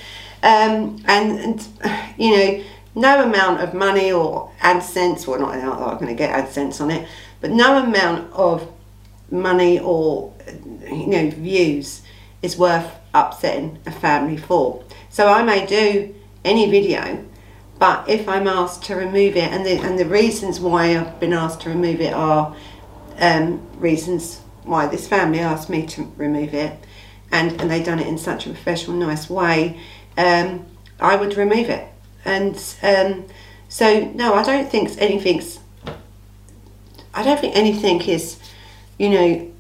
Um, 0.41 1.03
and, 1.06 1.39
and, 1.39 1.68
you 2.18 2.38
know, 2.38 2.63
no 3.00 3.24
amount 3.24 3.62
of 3.62 3.74
money 3.74 4.12
or 4.12 4.51
AdSense, 4.62 5.28
well 5.28 5.40
not 5.40 5.54
that 5.54 5.63
I'm 5.63 5.98
going 5.98 6.07
to 6.07 6.13
get 6.13 6.34
AdSense 6.34 6.81
on 6.81 6.92
it, 6.92 7.07
but 7.42 7.51
no 7.51 7.78
amount 7.84 8.31
of 8.34 8.72
money 9.31 9.80
or, 9.80 10.34
you 10.84 11.07
know, 11.07 11.30
views 11.30 12.01
is 12.42 12.57
worth 12.57 12.92
upsetting 13.13 13.80
a 13.86 13.92
family 13.92 14.38
for. 14.38 14.84
So 15.10 15.28
I 15.28 15.44
may 15.44 15.66
do 15.66 16.16
any 16.44 16.69
video 16.69 17.25
but 17.80 18.10
if 18.10 18.28
I'm 18.28 18.46
asked 18.46 18.84
to 18.84 18.96
remove 18.96 19.38
it, 19.38 19.51
and 19.51 19.66
the, 19.66 19.80
and 19.80 19.98
the 19.98 20.06
reasons 20.06 20.60
why 20.60 20.98
I've 20.98 21.18
been 21.19 21.31
asked 21.31 21.62
to 21.62 21.69
remove 21.69 22.01
it 22.01 22.13
are 22.13 22.54
um, 23.18 23.66
reasons 23.80 24.42
why 24.63 24.88
this 24.88 25.07
family 25.07 25.40
asked 25.40 25.69
me 25.69 25.86
to 25.88 26.12
remove 26.18 26.54
it, 26.54 26.78
and, 27.31 27.60
and 27.60 27.72
they 27.72 27.81
done 27.81 28.00
it 28.00 28.07
in 28.07 28.18
such 28.18 28.46
a 28.46 28.50
professional, 28.50 28.98
nice 28.98 29.30
way, 29.30 29.80
um, 30.18 30.66
I 31.00 31.16
would 31.16 31.38
remove 31.38 31.69
it. 31.69 31.88
And 32.25 32.56
um, 32.83 33.25
so, 33.68 34.06
no, 34.16 34.33
I 34.33 34.44
don't 34.44 34.69
think 34.69 34.92
anything's, 34.98 35.60
I 37.13 37.24
don't 37.24 37.39
think 37.39 37.55
anything 37.55 38.01
is, 38.01 38.39
you 38.98 39.10
know, 39.10 39.51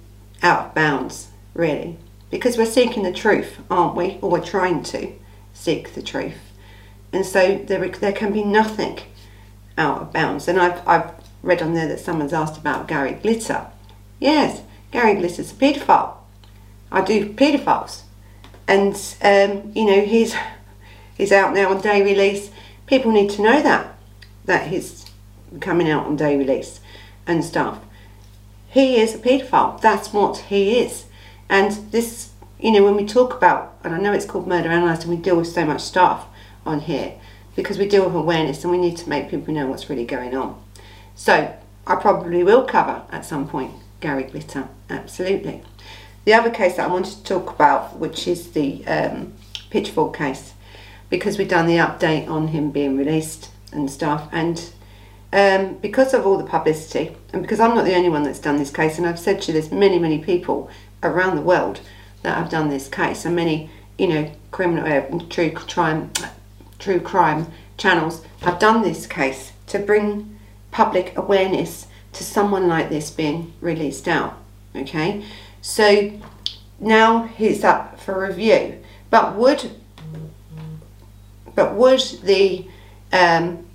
out 0.43 0.67
of 0.67 0.75
bounds, 0.75 1.29
really. 1.53 1.97
Because 2.29 2.57
we're 2.57 2.65
seeking 2.65 3.03
the 3.03 3.11
truth, 3.11 3.59
aren't 3.69 3.95
we? 3.95 4.19
Or 4.21 4.29
we're 4.29 4.45
trying 4.45 4.83
to 4.83 5.11
seek 5.53 5.93
the 5.93 6.01
truth 6.01 6.49
and 7.11 7.25
so 7.25 7.57
there, 7.65 7.87
there 7.87 8.11
can 8.11 8.31
be 8.31 8.43
nothing 8.43 8.99
out 9.77 10.01
of 10.01 10.13
bounds. 10.13 10.47
And 10.47 10.59
I've, 10.59 10.87
I've 10.87 11.11
read 11.41 11.61
on 11.61 11.73
there 11.73 11.87
that 11.87 11.99
someone's 11.99 12.33
asked 12.33 12.57
about 12.57 12.87
Gary 12.87 13.13
Glitter. 13.13 13.67
Yes, 14.19 14.61
Gary 14.91 15.15
Glitter's 15.15 15.51
a 15.51 15.55
paedophile. 15.55 16.15
I 16.91 17.01
do 17.01 17.33
paedophiles. 17.33 18.01
And, 18.67 18.93
um, 19.21 19.71
you 19.73 19.85
know, 19.85 20.01
he's, 20.01 20.35
he's 21.17 21.31
out 21.31 21.53
now 21.53 21.71
on 21.71 21.81
day 21.81 22.03
release. 22.03 22.51
People 22.89 23.11
need 23.11 23.29
to 23.31 23.41
know 23.41 23.61
that, 23.61 23.95
that 24.45 24.67
he's 24.67 25.05
coming 25.61 25.89
out 25.89 26.05
on 26.05 26.15
day 26.15 26.37
release 26.37 26.81
and 27.25 27.45
stuff. 27.45 27.79
He 28.67 28.97
is 28.97 29.15
a 29.15 29.19
paedophile. 29.19 29.79
That's 29.79 30.11
what 30.11 30.37
he 30.37 30.79
is. 30.79 31.05
And 31.47 31.71
this, 31.91 32.31
you 32.59 32.71
know, 32.71 32.83
when 32.83 32.95
we 32.95 33.05
talk 33.05 33.33
about, 33.33 33.77
and 33.83 33.95
I 33.95 33.99
know 33.99 34.11
it's 34.11 34.25
called 34.25 34.47
Murder 34.47 34.69
Analysed 34.69 35.03
and 35.03 35.15
we 35.15 35.21
deal 35.21 35.37
with 35.37 35.47
so 35.47 35.65
much 35.65 35.81
stuff, 35.81 36.27
on 36.65 36.81
here 36.81 37.15
because 37.55 37.77
we 37.77 37.87
deal 37.87 38.05
with 38.05 38.15
awareness 38.15 38.63
and 38.63 38.71
we 38.71 38.77
need 38.77 38.97
to 38.97 39.09
make 39.09 39.29
people 39.29 39.53
know 39.53 39.67
what's 39.67 39.89
really 39.89 40.05
going 40.05 40.35
on. 40.35 40.61
So 41.15 41.55
I 41.85 41.95
probably 41.95 42.43
will 42.43 42.63
cover 42.63 43.03
at 43.11 43.25
some 43.25 43.47
point 43.47 43.73
Gary 43.99 44.23
Glitter, 44.23 44.69
absolutely. 44.89 45.63
The 46.25 46.33
other 46.33 46.49
case 46.49 46.77
that 46.77 46.89
I 46.89 46.91
wanted 46.91 47.17
to 47.17 47.23
talk 47.23 47.49
about, 47.49 47.97
which 47.97 48.27
is 48.27 48.51
the 48.51 48.85
um, 48.87 49.33
Pitchfork 49.69 50.15
case, 50.15 50.53
because 51.09 51.37
we've 51.37 51.47
done 51.47 51.67
the 51.67 51.77
update 51.77 52.29
on 52.29 52.49
him 52.49 52.71
being 52.71 52.97
released 52.97 53.49
and 53.71 53.89
stuff, 53.89 54.27
and 54.31 54.71
um, 55.31 55.75
because 55.75 56.13
of 56.13 56.25
all 56.25 56.37
the 56.37 56.43
publicity, 56.43 57.15
and 57.33 57.41
because 57.41 57.59
I'm 57.59 57.75
not 57.75 57.85
the 57.85 57.95
only 57.95 58.09
one 58.09 58.23
that's 58.23 58.39
done 58.39 58.57
this 58.57 58.71
case, 58.71 58.97
and 58.97 59.05
I've 59.05 59.19
said 59.19 59.41
to 59.41 59.47
you, 59.47 59.53
there's 59.53 59.71
many, 59.71 59.99
many 59.99 60.19
people 60.19 60.69
around 61.03 61.35
the 61.35 61.41
world 61.41 61.81
that 62.23 62.37
have 62.37 62.49
done 62.49 62.69
this 62.69 62.87
case, 62.87 63.25
and 63.25 63.35
many, 63.35 63.69
you 63.97 64.07
know, 64.07 64.31
criminal, 64.51 64.91
uh, 64.91 65.25
true 65.29 65.51
crime, 65.51 66.11
true 66.79 66.99
crime 66.99 67.47
channels 67.77 68.25
have 68.41 68.59
done 68.59 68.81
this 68.81 69.05
case 69.05 69.51
to 69.67 69.79
bring 69.79 70.39
public 70.71 71.15
awareness 71.15 71.87
to 72.13 72.23
someone 72.23 72.67
like 72.67 72.89
this 72.89 73.11
being 73.11 73.53
released 73.61 74.07
out. 74.07 74.37
Okay, 74.75 75.23
so 75.61 76.11
now 76.79 77.23
he's 77.23 77.63
up 77.63 77.99
for 77.99 78.27
review. 78.27 78.79
But 79.09 79.35
would 79.35 79.71
but 81.59 81.75
would 81.75 82.01
the 82.23 82.65
um, 83.11 83.65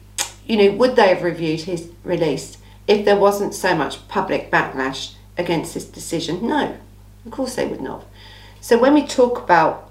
you 0.47 0.57
know 0.57 0.77
would 0.77 0.97
they 0.97 1.09
have 1.09 1.23
reviewed 1.23 1.61
his 1.61 1.91
release 2.03 2.59
if 2.87 3.05
there 3.05 3.17
wasn't 3.17 3.55
so 3.55 3.75
much 3.75 4.07
public 4.09 4.51
backlash 4.51 5.15
against 5.37 5.75
this 5.75 5.85
decision? 5.85 6.47
No, 6.47 6.77
of 7.27 7.31
course 7.31 7.57
they 7.57 7.67
would 7.67 7.81
not. 7.81 8.05
So 8.61 8.79
when 8.79 8.95
we 8.95 9.07
talk 9.07 9.39
about 9.39 9.91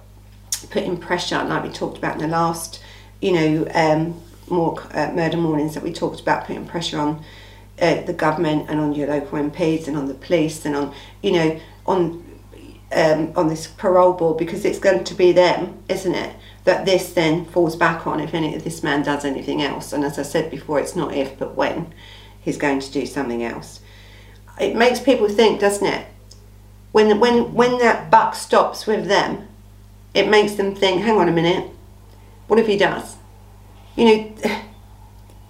putting 0.71 0.97
pressure, 0.97 1.43
like 1.43 1.63
we 1.63 1.69
talked 1.69 1.97
about 1.97 2.15
in 2.15 2.21
the 2.21 2.27
last 2.27 2.83
you 3.23 3.31
know, 3.31 3.67
um, 3.73 4.21
more 4.49 4.77
uh, 4.93 5.11
murder 5.13 5.37
mornings 5.37 5.73
that 5.75 5.83
we 5.83 5.93
talked 5.93 6.19
about 6.19 6.45
putting 6.45 6.65
pressure 6.67 6.99
on 6.99 7.23
uh, 7.81 8.01
the 8.01 8.13
government 8.13 8.69
and 8.69 8.79
on 8.79 8.93
your 8.93 9.07
local 9.07 9.39
MPs 9.39 9.87
and 9.87 9.95
on 9.95 10.07
the 10.07 10.13
police 10.13 10.65
and 10.65 10.75
on, 10.75 10.93
you 11.21 11.31
know, 11.31 11.59
on 11.87 12.22
um, 12.95 13.33
on 13.35 13.47
this 13.47 13.67
parole 13.67 14.13
board 14.13 14.37
because 14.37 14.65
it's 14.65 14.79
going 14.79 15.03
to 15.03 15.13
be 15.13 15.31
them, 15.31 15.83
isn't 15.89 16.15
it? 16.15 16.35
That 16.63 16.85
this 16.85 17.13
then 17.13 17.45
falls 17.45 17.75
back 17.75 18.07
on 18.07 18.19
if 18.19 18.33
any 18.33 18.55
if 18.55 18.63
this 18.63 18.83
man 18.83 19.03
does 19.03 19.25
anything 19.25 19.61
else. 19.61 19.91
And 19.93 20.03
as 20.03 20.17
I 20.17 20.23
said 20.23 20.49
before, 20.49 20.79
it's 20.79 20.95
not 20.95 21.13
if 21.13 21.37
but 21.37 21.55
when 21.55 21.93
he's 22.39 22.57
going 22.57 22.79
to 22.79 22.91
do 22.91 23.05
something 23.05 23.43
else. 23.43 23.81
It 24.59 24.75
makes 24.75 24.99
people 24.99 25.27
think, 25.27 25.59
doesn't 25.59 25.85
it? 25.85 26.07
When 26.91 27.19
when 27.19 27.53
when 27.53 27.79
that 27.79 28.11
buck 28.11 28.35
stops 28.35 28.85
with 28.85 29.07
them, 29.07 29.47
it 30.13 30.29
makes 30.29 30.53
them 30.53 30.75
think, 30.75 31.01
hang 31.01 31.17
on 31.17 31.27
a 31.27 31.33
minute, 31.33 31.69
what 32.47 32.59
if 32.59 32.67
he 32.67 32.77
does? 32.77 33.15
You 33.95 34.05
know, 34.05 34.35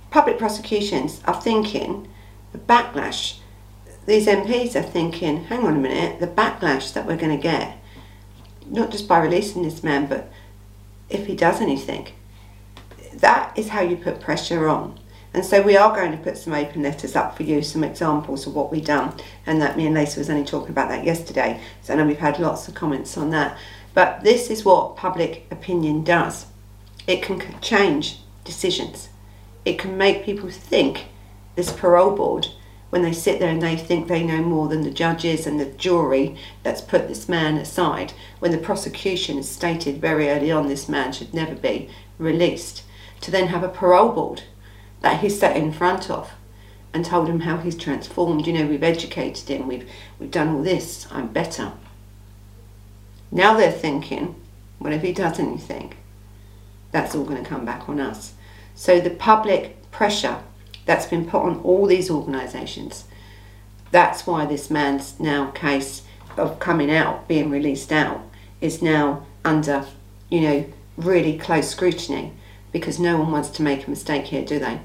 public 0.10 0.38
prosecutions 0.38 1.22
are 1.26 1.40
thinking 1.40 2.08
the 2.54 2.60
backlash 2.60 3.40
these 4.06 4.28
MPs 4.28 4.76
are 4.76 4.84
thinking, 4.84 5.46
hang 5.46 5.66
on 5.66 5.76
a 5.76 5.80
minute, 5.80 6.20
the 6.20 6.28
backlash 6.28 6.94
that 6.94 7.06
we're 7.06 7.18
going 7.18 7.36
to 7.36 7.42
get, 7.42 7.78
not 8.68 8.92
just 8.92 9.08
by 9.08 9.20
releasing 9.20 9.64
this 9.64 9.84
man, 9.84 10.08
but 10.08 10.32
if 11.10 11.28
he 11.28 11.36
does 11.36 11.62
anything, 11.62 12.10
that 13.16 13.58
is 13.58 13.70
how 13.70 13.82
you 13.82 13.96
put 13.96 14.20
pressure 14.20 14.68
on. 14.68 15.00
And 15.34 15.44
so 15.44 15.62
we 15.62 15.76
are 15.76 15.96
going 15.96 16.12
to 16.12 16.18
put 16.18 16.38
some 16.38 16.54
open 16.54 16.84
letters 16.84 17.16
up 17.16 17.36
for 17.36 17.44
you, 17.44 17.64
some 17.64 17.84
examples 17.84 18.46
of 18.46 18.54
what 18.54 18.72
we've 18.72 18.86
done. 18.86 19.20
And 19.48 19.62
that 19.62 19.76
me 19.78 19.88
and 19.88 19.96
Lisa 19.96 20.20
was 20.20 20.30
only 20.30 20.46
talking 20.46 20.70
about 20.70 20.90
that 20.90 21.06
yesterday. 21.06 21.60
So 21.82 21.94
I 21.94 21.98
know 21.98 22.06
we've 22.06 22.20
had 22.20 22.40
lots 22.40 22.68
of 22.68 22.76
comments 22.76 23.18
on 23.18 23.32
that. 23.32 23.58
But 23.96 24.24
this 24.24 24.52
is 24.52 24.64
what 24.64 24.96
public 24.96 25.48
opinion 25.50 26.04
does. 26.04 26.46
It 27.08 27.24
can 27.24 27.42
change 27.62 28.20
decisions. 28.44 29.10
It 29.66 29.80
can 29.80 29.98
make 29.98 30.24
people 30.24 30.50
think 30.50 31.06
this 31.56 31.72
parole 31.72 32.16
board 32.16 32.48
when 32.94 33.02
they 33.02 33.12
sit 33.12 33.40
there 33.40 33.50
and 33.50 33.60
they 33.60 33.76
think 33.76 34.08
they 34.08 34.24
know 34.24 34.44
more 34.44 34.68
than 34.68 34.84
the 34.84 34.92
judges 34.92 35.48
and 35.48 35.60
the 35.60 35.66
jury 35.66 36.38
that's 36.62 36.80
put 36.80 37.08
this 37.08 37.28
man 37.28 37.58
aside, 37.58 38.14
when 38.38 38.52
the 38.52 38.58
prosecution 38.60 39.38
has 39.38 39.50
stated 39.50 40.00
very 40.00 40.30
early 40.30 40.52
on 40.52 40.68
this 40.68 40.88
man 40.88 41.12
should 41.12 41.34
never 41.34 41.56
be 41.56 41.90
released, 42.20 42.84
to 43.20 43.32
then 43.32 43.48
have 43.48 43.64
a 43.64 43.68
parole 43.68 44.12
board 44.12 44.44
that 45.02 45.22
he 45.22 45.28
sat 45.28 45.58
in 45.58 45.74
front 45.74 46.08
of 46.08 46.34
and 46.94 47.04
told 47.04 47.28
him 47.28 47.40
how 47.40 47.58
he's 47.58 47.76
transformed. 47.76 48.46
You 48.46 48.54
know, 48.54 48.68
we've 48.68 48.84
educated 48.84 49.50
him, 49.50 49.68
we've, 49.68 49.90
we've 50.20 50.30
done 50.30 50.50
all 50.50 50.62
this, 50.62 51.08
I'm 51.10 51.30
better. 51.30 51.72
Now 53.32 53.58
they're 53.58 53.72
thinking, 53.72 54.36
well, 54.78 54.94
if 54.94 55.02
he 55.02 55.14
does 55.14 55.40
anything, 55.40 55.96
that's 56.92 57.16
all 57.16 57.26
going 57.26 57.44
to 57.44 57.50
come 57.50 57.66
back 57.66 57.90
on 57.90 58.00
us. 58.00 58.34
So 58.76 59.00
the 59.00 59.10
public 59.10 59.90
pressure 59.90 60.44
that's 60.86 61.06
been 61.06 61.28
put 61.30 61.42
on 61.42 61.60
all 61.62 61.86
these 61.86 62.10
organisations. 62.10 63.06
That's 63.92 64.26
why 64.26 64.46
this 64.46 64.70
man's 64.70 65.20
now 65.20 65.52
case 65.52 66.04
of 66.38 66.60
coming 66.60 66.92
out, 66.92 67.28
being 67.28 67.50
released 67.50 67.92
out, 67.92 68.22
is 68.60 68.82
now 68.82 69.26
under, 69.46 69.86
you 70.30 70.42
know, 70.42 70.66
really 70.98 71.38
close 71.38 71.70
scrutiny 71.70 72.34
because 72.72 73.00
no 73.00 73.18
one 73.18 73.32
wants 73.32 73.50
to 73.50 73.64
make 73.64 73.86
a 73.86 73.90
mistake 73.90 74.26
here, 74.26 74.44
do 74.44 74.60
they? 74.60 74.80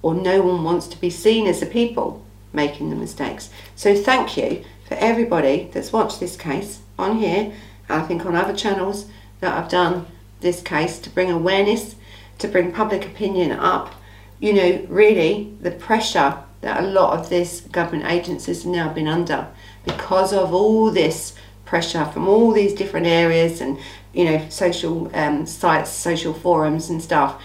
Or 0.00 0.14
no 0.14 0.42
one 0.42 0.62
wants 0.62 0.86
to 0.88 1.00
be 1.00 1.10
seen 1.10 1.46
as 1.46 1.60
the 1.60 1.66
people 1.66 2.24
making 2.52 2.90
the 2.90 2.96
mistakes. 2.96 3.50
So 3.74 3.94
thank 3.96 4.36
you 4.36 4.64
for 4.86 4.94
everybody 4.94 5.70
that's 5.72 5.92
watched 5.92 6.20
this 6.20 6.36
case 6.36 6.80
on 6.98 7.18
here, 7.18 7.52
I 7.88 8.02
think 8.02 8.24
on 8.24 8.36
other 8.36 8.54
channels 8.54 9.06
that 9.40 9.56
I've 9.56 9.70
done 9.70 10.06
this 10.40 10.62
case 10.62 10.98
to 11.00 11.10
bring 11.10 11.30
awareness, 11.30 11.96
to 12.38 12.48
bring 12.48 12.72
public 12.72 13.04
opinion 13.04 13.52
up 13.52 13.94
you 14.42 14.52
know, 14.52 14.84
really 14.88 15.54
the 15.60 15.70
pressure 15.70 16.36
that 16.62 16.82
a 16.82 16.86
lot 16.86 17.16
of 17.16 17.30
these 17.30 17.60
government 17.60 18.10
agencies 18.10 18.64
have 18.64 18.72
now 18.72 18.92
been 18.92 19.06
under 19.06 19.46
because 19.84 20.32
of 20.32 20.52
all 20.52 20.90
this 20.90 21.34
pressure 21.64 22.04
from 22.06 22.26
all 22.26 22.50
these 22.50 22.74
different 22.74 23.06
areas 23.06 23.60
and 23.60 23.78
you 24.12 24.24
know 24.24 24.48
social 24.48 25.08
um, 25.16 25.46
sites, 25.46 25.90
social 25.90 26.34
forums 26.34 26.90
and 26.90 27.00
stuff. 27.00 27.40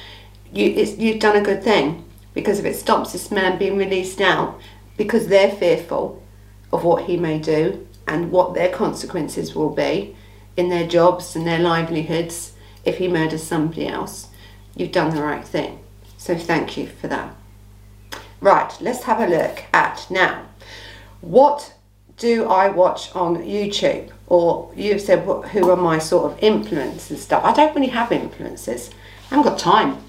You, 0.51 0.69
you've 0.69 1.19
done 1.19 1.35
a 1.35 1.41
good 1.41 1.63
thing 1.63 2.03
because 2.33 2.57
if 2.57 2.65
it 2.65 2.75
stops 2.75 3.13
this 3.13 3.29
man 3.29 3.59
being 3.59 3.77
released 3.77 4.19
now 4.19 4.57
because 4.97 5.27
they're 5.27 5.51
fearful 5.51 6.23
of 6.73 6.83
what 6.83 7.03
he 7.03 7.15
may 7.15 7.37
do 7.37 7.87
and 8.07 8.31
what 8.31 8.55
their 8.55 8.69
consequences 8.69 9.53
will 9.53 9.69
be 9.69 10.15
in 10.55 10.69
their 10.69 10.87
jobs 10.87 11.35
and 11.35 11.45
their 11.45 11.59
livelihoods 11.59 12.53
if 12.85 12.97
he 12.97 13.07
murders 13.07 13.43
somebody 13.43 13.87
else, 13.87 14.29
you've 14.75 14.91
done 14.91 15.13
the 15.13 15.21
right 15.21 15.45
thing. 15.45 15.79
So 16.27 16.37
thank 16.37 16.75
you 16.75 16.87
for 16.87 17.07
that. 17.07 17.33
Right, 18.41 18.77
let's 18.81 19.03
have 19.03 19.21
a 19.21 19.27
look 19.27 19.63
at 19.71 20.05
now. 20.09 20.45
What 21.21 21.73
do 22.17 22.49
I 22.49 22.67
watch 22.67 23.15
on 23.15 23.37
YouTube? 23.37 24.11
Or 24.27 24.69
you've 24.75 24.99
said 24.99 25.19
who 25.19 25.69
are 25.69 25.77
my 25.77 25.99
sort 25.99 26.29
of 26.29 26.37
influencers 26.41 27.11
and 27.11 27.17
stuff. 27.17 27.45
I 27.45 27.53
don't 27.53 27.73
really 27.73 27.87
have 27.87 28.11
influences. 28.11 28.89
I 29.31 29.35
haven't 29.35 29.53
got 29.53 29.57
time. 29.57 30.03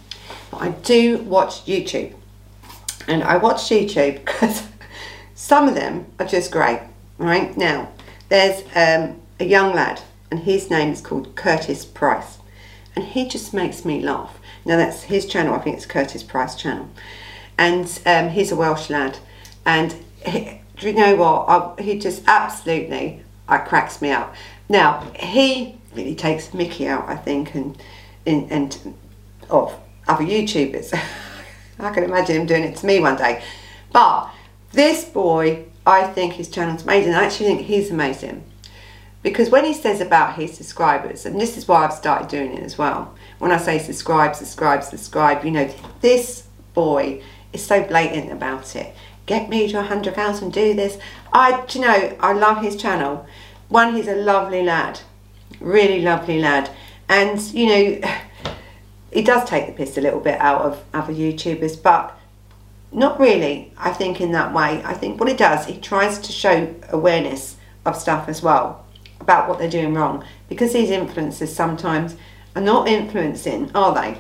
But 0.51 0.63
I 0.63 0.71
do 0.71 1.19
watch 1.19 1.65
YouTube. 1.67 2.15
And 3.07 3.23
I 3.23 3.37
watch 3.37 3.69
YouTube 3.71 4.15
because 4.25 4.67
some 5.37 5.69
of 5.69 5.77
them 5.77 6.07
are 6.19 6.27
just 6.27 6.51
great. 6.51 6.81
Right 7.19 7.57
now, 7.57 7.93
there's 8.29 8.65
um, 8.75 9.21
a 9.39 9.45
young 9.45 9.73
lad 9.73 10.01
and 10.33 10.41
his 10.41 10.69
name 10.69 10.91
is 10.91 11.01
called 11.01 11.37
Curtis 11.37 11.85
Price. 11.85 12.39
And 12.97 13.05
he 13.05 13.29
just 13.29 13.55
makes 13.55 13.85
me 13.85 14.03
laugh. 14.03 14.38
Now 14.69 14.77
that's 14.77 15.05
his 15.05 15.25
channel. 15.25 15.55
I 15.55 15.59
think 15.59 15.77
it's 15.77 15.87
Curtis 15.87 16.23
Price 16.23 16.55
channel, 16.55 16.91
and 17.57 18.01
um, 18.05 18.29
he's 18.29 18.53
a 18.53 18.57
Welsh 18.57 18.91
lad. 18.91 19.19
And 19.65 19.97
he, 20.25 20.61
do 20.77 20.89
you 20.89 20.93
know 20.93 21.17
what? 21.17 21.49
I, 21.49 21.83
he 21.83 21.99
just 21.99 22.23
absolutely 22.29 23.23
I 23.49 23.59
cracks 23.59 24.03
me 24.03 24.11
up. 24.11 24.35
Now 24.69 25.11
he 25.19 25.79
really 25.95 26.15
takes 26.15 26.53
Mickey 26.53 26.87
out, 26.87 27.09
I 27.09 27.17
think, 27.17 27.55
and 27.55 27.83
and, 28.27 28.53
and 28.53 28.95
of 29.49 29.75
other 30.07 30.25
YouTubers. 30.25 30.93
I 31.81 31.91
can 31.91 32.05
imagine 32.05 32.37
him 32.37 32.47
doing 32.47 32.65
it 32.65 32.77
to 32.77 32.87
me 32.87 33.01
one 33.01 33.17
day. 33.17 33.43
But 33.91 34.29
this 34.73 35.05
boy, 35.07 35.65
I 35.87 36.09
think 36.09 36.35
his 36.35 36.51
channel's 36.51 36.83
amazing. 36.83 37.15
I 37.15 37.25
actually 37.25 37.47
think 37.47 37.63
he's 37.63 37.91
amazing. 37.91 38.45
Because 39.23 39.49
when 39.49 39.65
he 39.65 39.73
says 39.73 40.01
about 40.01 40.35
his 40.35 40.57
subscribers, 40.57 41.25
and 41.25 41.41
this 41.41 41.57
is 41.57 41.67
why 41.67 41.85
I've 41.85 41.93
started 41.93 42.29
doing 42.29 42.55
it 42.55 42.63
as 42.63 42.77
well, 42.77 43.15
when 43.39 43.53
I 43.53 43.57
say 43.57 43.79
subscribe, 43.79 44.35
subscribe, 44.35 44.83
subscribe, 44.83 45.45
you 45.45 45.51
know, 45.51 45.73
this 46.01 46.47
boy 46.75 47.23
is 47.53 47.65
so 47.65 47.83
blatant 47.85 48.33
about 48.33 48.75
it. 48.77 48.95
Get 49.27 49.49
me 49.49 49.69
to 49.69 49.77
100,000, 49.77 50.53
do 50.53 50.75
this. 50.75 50.99
I, 51.33 51.65
you 51.71 51.81
know, 51.81 52.17
I 52.21 52.33
love 52.33 52.63
his 52.63 52.77
channel. 52.77 53.27
One, 53.69 53.95
he's 53.95 54.09
a 54.09 54.17
lovely 54.17 54.63
lad, 54.63 55.01
really 55.61 56.01
lovely 56.01 56.41
lad. 56.41 56.71
And, 57.09 57.41
you 57.53 57.67
know, 57.67 58.11
he 59.13 59.23
does 59.23 59.49
take 59.49 59.67
the 59.67 59.73
piss 59.73 59.97
a 59.99 60.01
little 60.01 60.21
bit 60.21 60.41
out 60.41 60.63
of 60.63 60.85
other 60.93 61.13
YouTubers, 61.13 61.83
but 61.83 62.19
not 62.91 63.21
really, 63.21 63.73
I 63.77 63.93
think, 63.93 64.21
in 64.21 64.33
that 64.33 64.55
way. 64.55 64.83
I 64.85 64.95
think 64.95 65.21
what 65.21 65.29
he 65.29 65.37
does, 65.37 65.67
he 65.67 65.79
tries 65.79 66.19
to 66.21 66.33
show 66.33 66.75
awareness 66.91 67.57
of 67.85 67.97
stuff 67.97 68.29
as 68.29 68.43
well 68.43 68.85
about 69.21 69.49
what 69.49 69.59
they're 69.59 69.71
doing 69.71 69.95
wrong 69.95 70.25
because 70.49 70.73
these 70.73 70.91
influencers 70.91 71.49
sometimes 71.49 72.17
are 72.57 72.63
not 72.63 72.89
influencing, 72.89 73.71
are 73.75 73.95
they, 73.95 74.19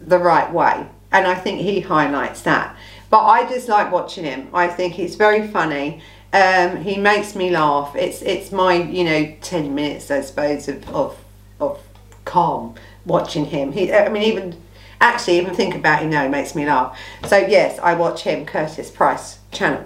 the 0.00 0.18
right 0.18 0.52
way? 0.52 0.86
And 1.10 1.26
I 1.26 1.34
think 1.34 1.60
he 1.60 1.80
highlights 1.80 2.42
that. 2.42 2.76
But 3.10 3.24
I 3.24 3.48
just 3.48 3.68
like 3.68 3.90
watching 3.90 4.24
him. 4.24 4.48
I 4.52 4.68
think 4.68 4.94
he's 4.94 5.14
very 5.14 5.46
funny. 5.48 6.02
Um, 6.32 6.82
he 6.82 6.98
makes 6.98 7.34
me 7.34 7.50
laugh. 7.50 7.96
It's 7.96 8.20
it's 8.20 8.52
my 8.52 8.74
you 8.74 9.04
know 9.04 9.34
ten 9.40 9.74
minutes 9.74 10.10
I 10.10 10.20
suppose 10.20 10.68
of 10.68 10.86
of, 10.90 11.18
of 11.58 11.82
calm 12.26 12.74
watching 13.06 13.46
him. 13.46 13.72
He 13.72 13.90
I 13.92 14.10
mean 14.10 14.22
even 14.24 14.60
actually 15.00 15.38
even 15.38 15.54
think 15.54 15.74
about 15.74 16.02
him 16.02 16.10
now 16.10 16.28
makes 16.28 16.54
me 16.54 16.66
laugh. 16.66 16.98
So 17.26 17.38
yes, 17.38 17.78
I 17.78 17.94
watch 17.94 18.22
him 18.22 18.44
Curtis 18.44 18.90
Price 18.90 19.38
channel, 19.52 19.84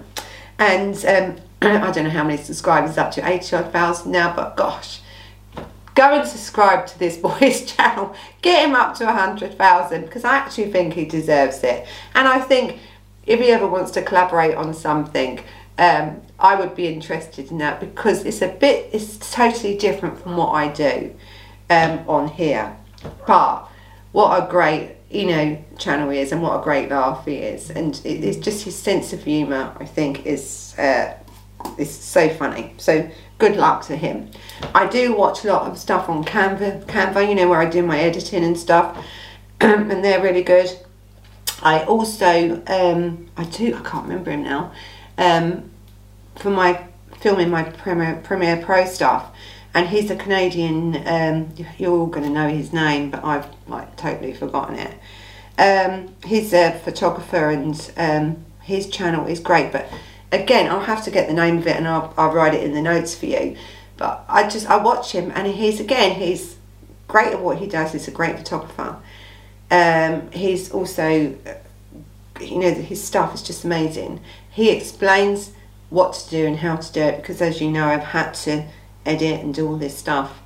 and 0.59 0.97
um, 1.05 1.37
I 1.63 1.93
don't 1.93 2.05
know 2.05 2.11
how 2.11 2.25
many 2.25 2.43
subscribers 2.43 2.99
up 2.99 3.13
to 3.13 3.29
eighty 3.29 3.55
odd 3.55 3.71
thousand 3.73 4.11
now, 4.11 4.35
but 4.35 4.57
gosh, 4.57 5.01
go 5.95 6.15
and 6.19 6.29
subscribe 6.29 6.87
to 6.89 6.99
this 6.99 7.17
boy's 7.29 7.65
channel. 7.65 8.15
Get 8.41 8.69
him 8.69 8.75
up 8.75 8.95
to 8.97 9.05
100,000 9.05 10.03
because 10.03 10.25
I 10.25 10.37
actually 10.37 10.71
think 10.73 10.95
he 10.95 11.05
deserves 11.05 11.63
it. 11.63 11.87
And 12.15 12.27
I 12.29 12.41
think 12.41 12.81
if 13.27 13.41
he 13.41 13.51
ever 13.51 13.67
wants 13.69 13.93
to 13.93 14.03
collaborate 14.03 14.57
on 14.57 14.75
something 14.75 15.41
um, 15.79 16.21
I 16.39 16.55
would 16.55 16.75
be 16.75 16.87
interested 16.87 17.51
in 17.51 17.59
that 17.59 17.81
because 17.81 18.25
it's 18.25 18.43
a 18.43 18.49
bit 18.49 18.91
it's 18.93 19.17
totally 19.33 19.77
different 19.77 20.21
from 20.21 20.37
what 20.37 20.51
I 20.51 20.69
do 20.69 21.15
um, 21.71 22.05
on 22.09 22.29
here. 22.29 22.77
But 23.27 23.69
what 24.13 24.43
a 24.43 24.51
great 24.51 24.97
you 25.11 25.27
know 25.27 25.65
channel 25.79 26.11
he 26.11 26.19
is 26.19 26.33
and 26.33 26.43
what 26.43 26.61
a 26.61 26.63
great 26.63 26.91
laugh 26.91 27.25
he 27.25 27.37
is. 27.37 27.71
And 27.71 28.01
it's 28.05 28.39
just 28.39 28.65
his 28.65 28.77
sense 28.77 29.13
of 29.13 29.25
humour 29.25 29.75
I 29.81 29.87
think 29.87 30.27
is 30.27 30.75
uh, 30.79 31.15
is 31.79 31.93
so 31.93 32.29
funny 32.29 32.75
so 32.79 33.09
good 33.43 33.57
luck 33.57 33.85
to 33.85 33.97
him. 33.97 34.31
I 34.73 34.87
do 34.87 35.17
watch 35.17 35.45
a 35.45 35.49
lot 35.49 35.69
of 35.69 35.77
stuff 35.77 36.09
on 36.09 36.23
Canva, 36.23 36.85
Canva, 36.85 37.29
you 37.29 37.35
know, 37.35 37.49
where 37.49 37.59
I 37.59 37.69
do 37.69 37.83
my 37.83 37.99
editing 37.99 38.45
and 38.45 38.57
stuff, 38.57 39.05
and 39.61 40.05
they're 40.05 40.23
really 40.23 40.45
good. 40.45 40.71
I 41.61 41.83
also, 41.83 42.63
um, 42.69 43.29
I 43.37 43.43
do, 43.43 43.75
I 43.75 43.81
can't 43.81 44.05
remember 44.05 44.31
him 44.31 44.45
now, 44.45 44.73
um, 45.19 45.71
for 46.37 46.51
my 46.51 46.87
filming 47.19 47.51
my 47.51 47.65
Premiere, 47.65 48.21
Premiere 48.23 48.59
Pro 48.59 48.85
stuff, 48.85 49.35
and 49.75 49.89
he's 49.89 50.09
a 50.09 50.17
Canadian. 50.17 51.03
Um, 51.05 51.53
you're 51.79 51.91
all 51.91 52.07
going 52.07 52.25
to 52.25 52.31
know 52.31 52.49
his 52.49 52.73
name, 52.73 53.11
but 53.11 53.25
I've 53.25 53.49
like 53.67 53.97
totally 53.97 54.35
forgotten 54.35 54.77
it. 54.77 54.95
Um, 55.59 56.15
he's 56.25 56.53
a 56.53 56.79
photographer, 56.85 57.51
and 57.51 57.93
um, 57.97 58.45
his 58.63 58.89
channel 58.89 59.27
is 59.27 59.41
great. 59.41 59.73
But 59.73 59.89
again, 60.33 60.71
I'll 60.71 60.81
have 60.81 61.05
to 61.05 61.11
get 61.11 61.29
the 61.29 61.35
name 61.35 61.59
of 61.59 61.67
it, 61.67 61.77
and 61.77 61.87
I'll, 61.87 62.13
I'll 62.17 62.33
write 62.33 62.55
it 62.55 62.65
in 62.65 62.73
the 62.73 62.83
notes 62.83 63.15
for 63.15 63.27
you. 63.27 63.57
But 63.97 64.25
I 64.29 64.49
just 64.49 64.69
I 64.69 64.77
watch 64.77 65.13
him, 65.13 65.31
and 65.35 65.47
he's 65.47 65.79
again 65.79 66.19
he's 66.19 66.57
great 67.07 67.33
at 67.33 67.41
what 67.41 67.59
he 67.59 67.67
does. 67.67 67.93
He's 67.93 68.09
a 68.09 68.13
great 68.13 68.37
photographer. 68.37 68.97
Um, 69.71 70.31
he's 70.33 70.71
also, 70.71 71.37
you 72.41 72.59
know, 72.59 72.75
his 72.75 73.03
stuff 73.03 73.35
is 73.35 73.43
just 73.43 73.65
amazing. 73.65 74.21
He 74.51 74.71
explains 74.71 75.53
what 75.91 76.15
to 76.15 76.31
do 76.31 76.47
and 76.47 76.59
how 76.59 76.77
to 76.77 76.93
do 76.93 77.01
it 77.01 77.17
because, 77.19 77.41
as 77.41 77.61
you 77.61 77.71
know, 77.71 77.87
I've 77.87 78.03
had 78.03 78.33
to 78.35 78.67
edit 79.07 79.41
and 79.41 79.55
do 79.55 79.67
all 79.67 79.77
this 79.77 79.97
stuff 79.97 80.41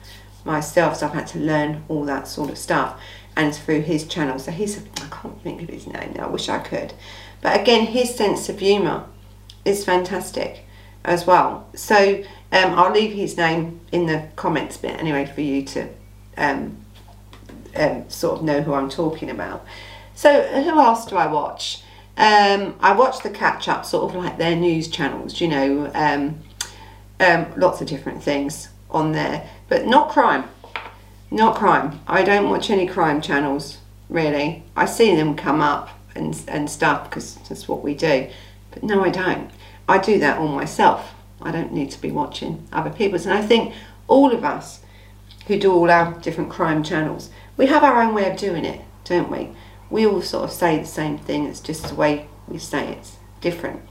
myself, 0.45 0.97
so 0.97 1.07
I've 1.07 1.14
had 1.14 1.26
to 1.28 1.38
learn 1.38 1.85
all 1.88 2.05
that 2.05 2.28
sort 2.28 2.50
of 2.50 2.59
stuff. 2.59 3.00
And 3.37 3.55
through 3.55 3.83
his 3.83 4.07
channel, 4.07 4.38
so 4.38 4.50
he's, 4.50 4.78
I 4.78 5.09
can't 5.11 5.40
think 5.43 5.62
of 5.62 5.69
his 5.69 5.87
name 5.87 6.14
now, 6.16 6.26
I 6.26 6.31
wish 6.31 6.49
I 6.49 6.59
could. 6.59 6.95
But 7.43 7.61
again, 7.61 7.87
his 7.87 8.14
sense 8.14 8.49
of 8.49 8.61
humour 8.61 9.07
is 9.67 9.85
fantastic 9.85 10.65
as 11.05 11.27
well. 11.27 11.69
So 11.75 12.23
um, 12.53 12.79
I'll 12.79 12.93
leave 12.93 13.13
his 13.13 13.37
name 13.37 13.81
in 13.93 14.07
the 14.07 14.29
comments 14.37 14.77
bit 14.77 14.99
anyway 14.99 15.27
for 15.27 15.41
you 15.41 15.63
to 15.65 15.89
um, 16.37 16.77
um, 17.75 18.09
sort 18.09 18.39
of 18.39 18.45
know 18.45 18.61
who 18.63 18.75
I'm 18.75 18.89
talking 18.89 19.31
about. 19.31 19.65
So 20.15 20.43
who 20.63 20.79
else 20.79 21.07
do 21.07 21.17
I 21.17 21.27
watch? 21.27 21.83
Um, 22.17 22.77
I 22.81 22.95
watch 22.95 23.23
the 23.23 23.31
catch 23.31 23.69
up, 23.69 23.85
sort 23.85 24.11
of 24.11 24.17
like 24.17 24.39
their 24.39 24.57
news 24.57 24.89
channels, 24.89 25.41
you 25.41 25.49
know, 25.49 25.91
um, 25.95 26.39
um, 27.21 27.47
lots 27.57 27.83
of 27.83 27.87
different 27.87 28.23
things 28.23 28.71
on 28.91 29.13
there, 29.13 29.49
but 29.69 29.87
not 29.87 30.11
crime. 30.11 30.45
Not 31.31 31.57
crime. 31.57 32.01
I 32.07 32.23
don't 32.23 32.49
watch 32.49 32.71
any 32.71 32.87
crime 32.87 33.21
channels, 33.21 33.79
really. 34.09 34.63
I 34.77 34.87
see 34.87 35.15
them 35.15 35.37
come 35.37 35.61
up 35.61 35.91
and, 36.15 36.41
and 36.49 36.71
stuff 36.71 37.11
because 37.11 37.35
that's 37.49 37.69
what 37.69 37.83
we 37.83 37.95
do. 37.95 38.29
But 38.71 38.83
no, 38.83 39.05
I 39.05 39.11
don't. 39.11 39.51
I 39.88 39.99
do 39.99 40.19
that 40.19 40.38
all 40.38 40.49
myself. 40.49 41.14
I 41.40 41.50
don't 41.50 41.73
need 41.73 41.90
to 41.93 42.00
be 42.00 42.11
watching 42.11 42.66
other 42.73 42.90
people's. 42.90 43.26
And 43.26 43.37
I 43.37 43.43
think 43.43 43.75
all 44.09 44.33
of 44.33 44.45
us 44.45 44.81
who 45.47 45.59
do 45.59 45.73
all 45.73 45.90
our 45.90 46.12
different 46.21 46.50
crime 46.50 46.83
channels, 46.83 47.31
we 47.57 47.66
have 47.66 47.85
our 47.85 48.02
own 48.02 48.14
way 48.14 48.31
of 48.31 48.37
doing 48.37 48.64
it, 48.64 48.81
don't 49.05 49.31
we? 49.31 49.50
We 49.90 50.07
all 50.07 50.23
sort 50.23 50.45
of 50.45 50.50
say 50.50 50.78
the 50.78 50.87
same 50.87 51.19
thing, 51.19 51.45
it's 51.45 51.61
just 51.61 51.88
the 51.88 51.95
way 51.95 52.26
we 52.49 52.59
say 52.59 52.88
it's 52.88 53.16
different. 53.40 53.83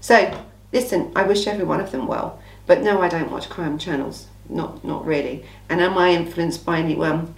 So, 0.00 0.44
listen, 0.72 1.12
I 1.16 1.22
wish 1.22 1.46
every 1.46 1.64
one 1.64 1.80
of 1.80 1.90
them 1.90 2.06
well, 2.06 2.40
but 2.66 2.82
no, 2.82 3.00
I 3.00 3.08
don't 3.08 3.30
watch 3.30 3.48
crime 3.48 3.78
channels, 3.78 4.26
not, 4.48 4.84
not 4.84 5.06
really. 5.06 5.44
And 5.70 5.80
am 5.80 5.96
I 5.96 6.10
influenced 6.10 6.66
by 6.66 6.78
anyone? 6.78 7.34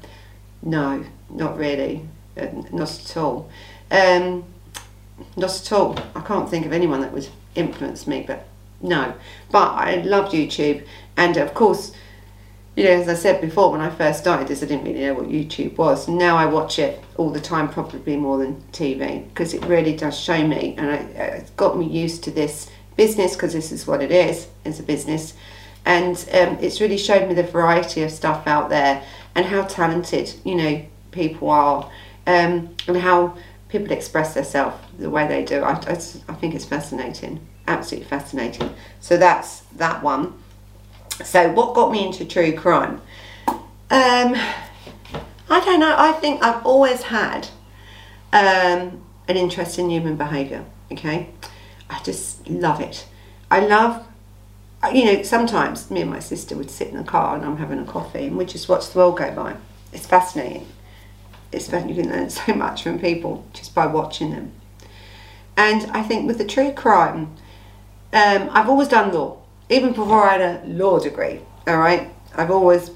No, 0.62 1.04
not 1.30 1.56
really, 1.56 2.06
uh, 2.36 2.48
not 2.72 3.00
at 3.00 3.16
all. 3.16 3.48
Um, 3.90 4.44
not 5.36 5.60
at 5.60 5.72
all. 5.72 5.96
I 6.14 6.20
can't 6.20 6.50
think 6.50 6.66
of 6.66 6.72
anyone 6.72 7.00
that 7.02 7.12
would 7.12 7.28
influence 7.54 8.06
me, 8.06 8.24
but 8.26 8.46
no. 8.80 9.14
But 9.50 9.72
I 9.72 9.96
loved 10.02 10.32
YouTube, 10.32 10.86
and 11.16 11.36
of 11.36 11.54
course, 11.54 11.92
you 12.76 12.84
know, 12.84 12.90
as 12.90 13.08
I 13.08 13.14
said 13.14 13.40
before, 13.40 13.72
when 13.72 13.80
I 13.80 13.90
first 13.90 14.20
started 14.20 14.48
this, 14.48 14.62
I 14.62 14.66
didn't 14.66 14.84
really 14.84 15.00
know 15.00 15.14
what 15.14 15.28
YouTube 15.28 15.76
was. 15.76 16.08
Now 16.08 16.36
I 16.36 16.46
watch 16.46 16.78
it 16.78 17.02
all 17.16 17.30
the 17.30 17.40
time, 17.40 17.68
probably 17.68 18.16
more 18.16 18.38
than 18.38 18.62
TV, 18.72 19.28
because 19.28 19.52
it 19.54 19.64
really 19.64 19.96
does 19.96 20.18
show 20.18 20.46
me, 20.46 20.74
and 20.78 20.88
it's 21.16 21.50
got 21.50 21.76
me 21.76 21.86
used 21.86 22.24
to 22.24 22.30
this 22.30 22.70
business, 22.96 23.34
because 23.34 23.52
this 23.52 23.72
is 23.72 23.86
what 23.86 24.02
it 24.02 24.10
is, 24.10 24.48
it's 24.64 24.80
a 24.80 24.82
business. 24.82 25.34
And 25.84 26.16
um, 26.32 26.58
it's 26.60 26.80
really 26.80 26.98
showed 26.98 27.26
me 27.26 27.34
the 27.34 27.42
variety 27.42 28.02
of 28.02 28.10
stuff 28.10 28.46
out 28.46 28.68
there 28.68 29.02
and 29.34 29.46
how 29.46 29.62
talented, 29.62 30.32
you 30.44 30.54
know, 30.54 30.84
people 31.10 31.50
are 31.50 31.90
um, 32.26 32.74
and 32.86 32.96
how 32.96 33.36
people 33.70 33.92
express 33.92 34.34
themselves 34.34 34.76
the 34.98 35.08
way 35.08 35.26
they 35.26 35.44
do. 35.44 35.62
I, 35.62 35.72
I, 35.72 35.92
I 35.92 36.34
think 36.34 36.54
it's 36.54 36.64
fascinating, 36.64 37.46
absolutely 37.66 38.08
fascinating. 38.08 38.74
So 39.00 39.16
that's 39.16 39.60
that 39.76 40.02
one. 40.02 40.34
So 41.24 41.52
what 41.52 41.74
got 41.74 41.92
me 41.92 42.06
into 42.06 42.24
true 42.24 42.52
crime? 42.56 43.00
Um, 43.48 44.36
I 45.48 45.60
don't 45.64 45.80
know. 45.80 45.94
I 45.96 46.12
think 46.12 46.42
I've 46.42 46.64
always 46.64 47.02
had 47.02 47.48
um, 48.32 49.02
an 49.28 49.36
interest 49.36 49.78
in 49.78 49.90
human 49.90 50.16
behaviour. 50.16 50.64
Okay, 50.92 51.30
I 51.88 52.00
just 52.02 52.48
love 52.48 52.80
it. 52.80 53.06
I 53.50 53.60
love, 53.60 54.06
you 54.92 55.04
know, 55.04 55.22
sometimes 55.22 55.90
me 55.90 56.02
and 56.02 56.10
my 56.10 56.20
sister 56.20 56.56
would 56.56 56.70
sit 56.70 56.88
in 56.88 56.96
the 56.96 57.04
car 57.04 57.36
and 57.36 57.44
I'm 57.44 57.56
having 57.56 57.78
a 57.80 57.84
coffee 57.84 58.26
and 58.26 58.36
we 58.36 58.44
just 58.44 58.68
watch 58.68 58.90
the 58.90 58.98
world 58.98 59.18
go 59.18 59.32
by. 59.32 59.56
It's 59.92 60.06
fascinating. 60.06 60.66
It's. 61.52 61.70
You 61.72 61.94
can 61.94 62.10
learn 62.10 62.30
so 62.30 62.54
much 62.54 62.82
from 62.82 62.98
people 62.98 63.44
just 63.52 63.74
by 63.74 63.86
watching 63.86 64.30
them. 64.30 64.52
And 65.56 65.90
I 65.90 66.02
think 66.02 66.26
with 66.26 66.38
the 66.38 66.46
true 66.46 66.72
crime, 66.72 67.36
um, 68.12 68.48
I've 68.52 68.68
always 68.68 68.88
done 68.88 69.12
law 69.12 69.40
even 69.70 69.92
before 69.92 70.28
I 70.28 70.36
had 70.36 70.64
a 70.64 70.66
law 70.66 70.98
degree, 70.98 71.40
all 71.66 71.78
right, 71.78 72.12
I've 72.34 72.50
always 72.50 72.90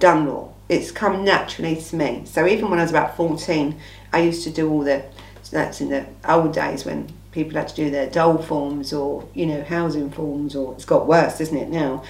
done 0.00 0.26
law. 0.26 0.52
It's 0.68 0.90
come 0.90 1.24
naturally 1.24 1.76
to 1.76 1.96
me. 1.96 2.22
So 2.26 2.46
even 2.46 2.68
when 2.68 2.80
I 2.80 2.82
was 2.82 2.90
about 2.90 3.16
14, 3.16 3.80
I 4.12 4.18
used 4.18 4.42
to 4.44 4.50
do 4.50 4.68
all 4.68 4.80
the, 4.80 5.04
that's 5.50 5.80
in 5.80 5.90
the 5.90 6.04
old 6.28 6.52
days 6.52 6.84
when 6.84 7.08
people 7.30 7.56
had 7.56 7.68
to 7.68 7.76
do 7.76 7.88
their 7.88 8.10
dole 8.10 8.38
forms 8.38 8.92
or, 8.92 9.28
you 9.32 9.46
know, 9.46 9.62
housing 9.62 10.10
forms 10.10 10.56
or, 10.56 10.74
it's 10.74 10.84
got 10.84 11.06
worse, 11.06 11.40
isn't 11.40 11.56
it 11.56 11.68
now, 11.68 12.02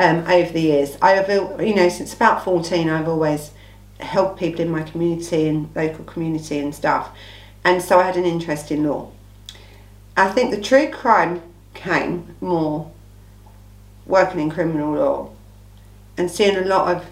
um, 0.00 0.26
over 0.26 0.52
the 0.52 0.60
years. 0.60 0.98
I 1.00 1.12
have, 1.12 1.28
you 1.60 1.74
know, 1.74 1.88
since 1.88 2.12
about 2.12 2.42
14, 2.44 2.90
I've 2.90 3.08
always 3.08 3.52
helped 4.02 4.38
people 4.38 4.60
in 4.60 4.70
my 4.70 4.82
community 4.82 5.48
and 5.48 5.74
local 5.74 6.04
community 6.04 6.58
and 6.58 6.74
stuff. 6.74 7.10
And 7.64 7.82
so 7.82 8.00
I 8.00 8.04
had 8.04 8.16
an 8.16 8.24
interest 8.24 8.70
in 8.70 8.84
law. 8.84 9.10
I 10.16 10.28
think 10.28 10.50
the 10.50 10.60
true 10.60 10.88
crime 10.90 11.42
came 11.74 12.36
more 12.40 12.90
working 14.06 14.40
in 14.40 14.50
criminal 14.50 14.94
law 14.94 15.30
and 16.16 16.30
seeing 16.30 16.56
a 16.56 16.64
lot 16.64 16.94
of 16.94 17.06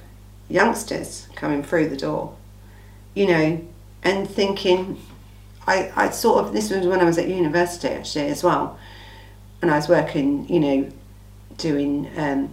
youngsters 0.49 1.29
coming 1.35 1.63
through 1.63 1.89
the 1.89 1.97
door, 1.97 2.37
you 3.15 3.27
know, 3.27 3.67
and 4.03 4.29
thinking, 4.29 5.01
I, 5.67 5.93
I 5.95 6.11
sort 6.11 6.45
of, 6.45 6.53
this 6.53 6.71
was 6.71 6.87
when 6.87 7.01
I 7.01 7.05
was 7.05 7.19
at 7.19 7.29
university 7.29 7.89
actually 7.89 8.27
as 8.27 8.43
well, 8.43 8.79
and 9.61 9.71
I 9.71 9.77
was 9.77 9.89
working, 9.89 10.49
you 10.49 10.61
know, 10.61 10.91
doing 11.57 12.11
um, 12.17 12.51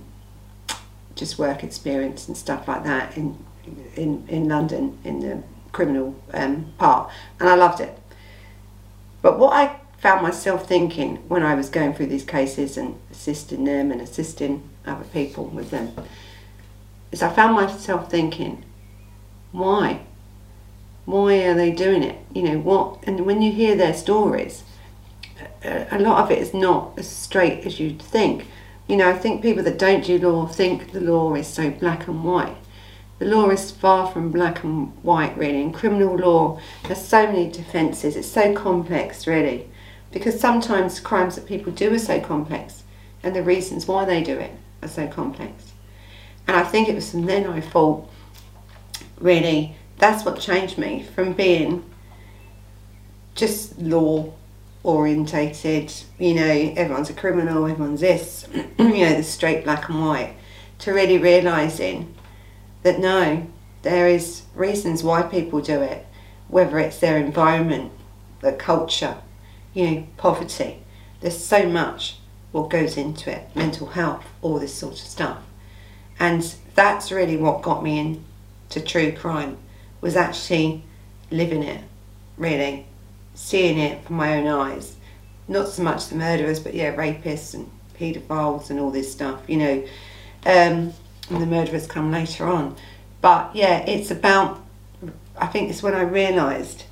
just 1.15 1.39
work 1.39 1.63
experience 1.63 2.27
and 2.27 2.35
stuff 2.35 2.67
like 2.67 2.83
that 2.83 3.17
in, 3.17 3.37
in, 3.95 4.25
in 4.27 4.47
London 4.47 4.97
in 5.03 5.19
the 5.19 5.43
criminal 5.71 6.15
um, 6.33 6.73
part, 6.77 7.11
and 7.39 7.49
I 7.49 7.55
loved 7.55 7.81
it. 7.81 7.97
But 9.21 9.39
what 9.39 9.53
I 9.53 9.79
found 9.97 10.21
myself 10.21 10.67
thinking 10.67 11.17
when 11.27 11.43
I 11.43 11.55
was 11.55 11.69
going 11.69 11.93
through 11.93 12.07
these 12.07 12.25
cases 12.25 12.77
and 12.77 12.99
assisting 13.11 13.63
them 13.63 13.91
and 13.91 14.01
assisting 14.01 14.69
other 14.85 15.05
people 15.05 15.45
with 15.45 15.71
them, 15.71 15.93
is 17.11 17.23
I 17.23 17.29
found 17.33 17.55
myself 17.55 18.09
thinking, 18.09 18.63
why? 19.51 20.01
Why 21.05 21.43
are 21.45 21.53
they 21.53 21.71
doing 21.71 22.03
it? 22.03 22.17
You 22.33 22.43
know, 22.43 22.59
what? 22.59 22.99
And 23.03 23.25
when 23.25 23.41
you 23.41 23.51
hear 23.51 23.75
their 23.75 23.93
stories, 23.93 24.63
a 25.63 25.99
lot 25.99 26.23
of 26.23 26.31
it 26.31 26.39
is 26.39 26.53
not 26.53 26.97
as 26.97 27.09
straight 27.09 27.65
as 27.65 27.79
you'd 27.79 28.01
think. 28.01 28.47
You 28.87 28.97
know, 28.97 29.09
I 29.09 29.13
think 29.13 29.41
people 29.41 29.63
that 29.63 29.79
don't 29.79 30.05
do 30.05 30.19
law 30.19 30.45
think 30.47 30.91
the 30.91 31.01
law 31.01 31.33
is 31.35 31.47
so 31.47 31.71
black 31.71 32.07
and 32.07 32.23
white. 32.23 32.57
The 33.19 33.25
law 33.25 33.49
is 33.49 33.71
far 33.71 34.11
from 34.11 34.31
black 34.31 34.63
and 34.63 34.91
white, 35.03 35.37
really. 35.37 35.61
In 35.61 35.71
criminal 35.71 36.15
law, 36.15 36.59
there's 36.83 37.01
so 37.01 37.25
many 37.27 37.49
defences. 37.49 38.15
It's 38.15 38.27
so 38.27 38.53
complex, 38.53 39.25
really 39.25 39.69
because 40.15 40.39
sometimes 40.39 41.01
crimes 41.01 41.35
that 41.35 41.45
people 41.45 41.73
do 41.73 41.93
are 41.93 41.99
so 41.99 42.21
complex 42.21 42.83
and 43.21 43.35
the 43.35 43.43
reasons 43.43 43.85
why 43.85 44.05
they 44.05 44.23
do 44.23 44.39
it 44.39 44.51
are 44.81 44.87
so 44.87 45.05
complex. 45.07 45.73
And 46.47 46.55
I 46.55 46.63
think 46.63 46.87
it 46.87 46.95
was 46.95 47.11
from 47.11 47.25
then 47.25 47.45
I 47.45 47.59
thought, 47.59 48.09
really, 49.19 49.75
that's 49.97 50.23
what 50.23 50.39
changed 50.39 50.77
me 50.77 51.03
from 51.03 51.33
being 51.33 51.83
just 53.35 53.77
law 53.77 54.31
orientated, 54.83 55.91
you 56.17 56.33
know, 56.33 56.73
everyone's 56.77 57.09
a 57.09 57.13
criminal, 57.13 57.65
everyone's 57.65 57.99
this, 57.99 58.47
you 58.79 58.87
know, 58.87 59.17
the 59.17 59.23
straight 59.23 59.65
black 59.65 59.89
and 59.89 59.99
white, 59.99 60.37
to 60.79 60.93
really 60.93 61.17
realising 61.17 62.15
that 62.85 62.99
no, 62.99 63.47
there 63.81 64.07
is 64.07 64.43
reasons 64.53 65.03
why 65.03 65.23
people 65.23 65.59
do 65.59 65.81
it, 65.81 66.05
whether 66.47 66.77
it's 66.77 66.99
their 66.99 67.17
environment, 67.17 67.91
the 68.41 68.51
culture, 68.51 69.17
you 69.73 69.89
know, 69.89 70.07
poverty. 70.17 70.83
There's 71.19 71.43
so 71.43 71.67
much 71.67 72.19
what 72.51 72.69
goes 72.69 72.95
into 72.95 73.31
it, 73.31 73.49
mental 73.55 73.87
health, 73.87 74.23
all 74.43 74.59
this 74.59 74.75
sort 74.75 74.93
of 74.93 74.99
stuff. 74.99 75.39
And 76.19 76.55
that's 76.75 77.11
really 77.11 77.37
what 77.37 77.63
got 77.63 77.83
me 77.83 77.97
into 77.97 78.81
true 78.81 79.11
crime, 79.11 79.57
was 79.99 80.15
actually 80.15 80.83
living 81.31 81.63
it, 81.63 81.81
really, 82.37 82.85
seeing 83.33 83.79
it 83.79 84.05
from 84.05 84.17
my 84.17 84.37
own 84.37 84.45
eyes. 84.45 84.95
Not 85.47 85.69
so 85.69 85.81
much 85.81 86.09
the 86.09 86.17
murderers, 86.17 86.59
but 86.59 86.75
yeah, 86.75 86.95
rapists 86.95 87.55
and 87.55 87.67
paedophiles 87.99 88.69
and 88.69 88.79
all 88.79 88.91
this 88.91 89.11
stuff, 89.11 89.41
you 89.47 89.57
know. 89.57 89.83
Um, 90.45 90.93
and 91.29 91.41
the 91.41 91.45
murderers 91.45 91.87
come 91.87 92.11
later 92.11 92.47
on. 92.47 92.75
But 93.21 93.55
yeah, 93.55 93.79
it's 93.79 94.11
about, 94.11 94.63
I 95.37 95.47
think 95.47 95.69
it's 95.69 95.83
when 95.83 95.95
I 95.95 96.01
realised 96.01 96.83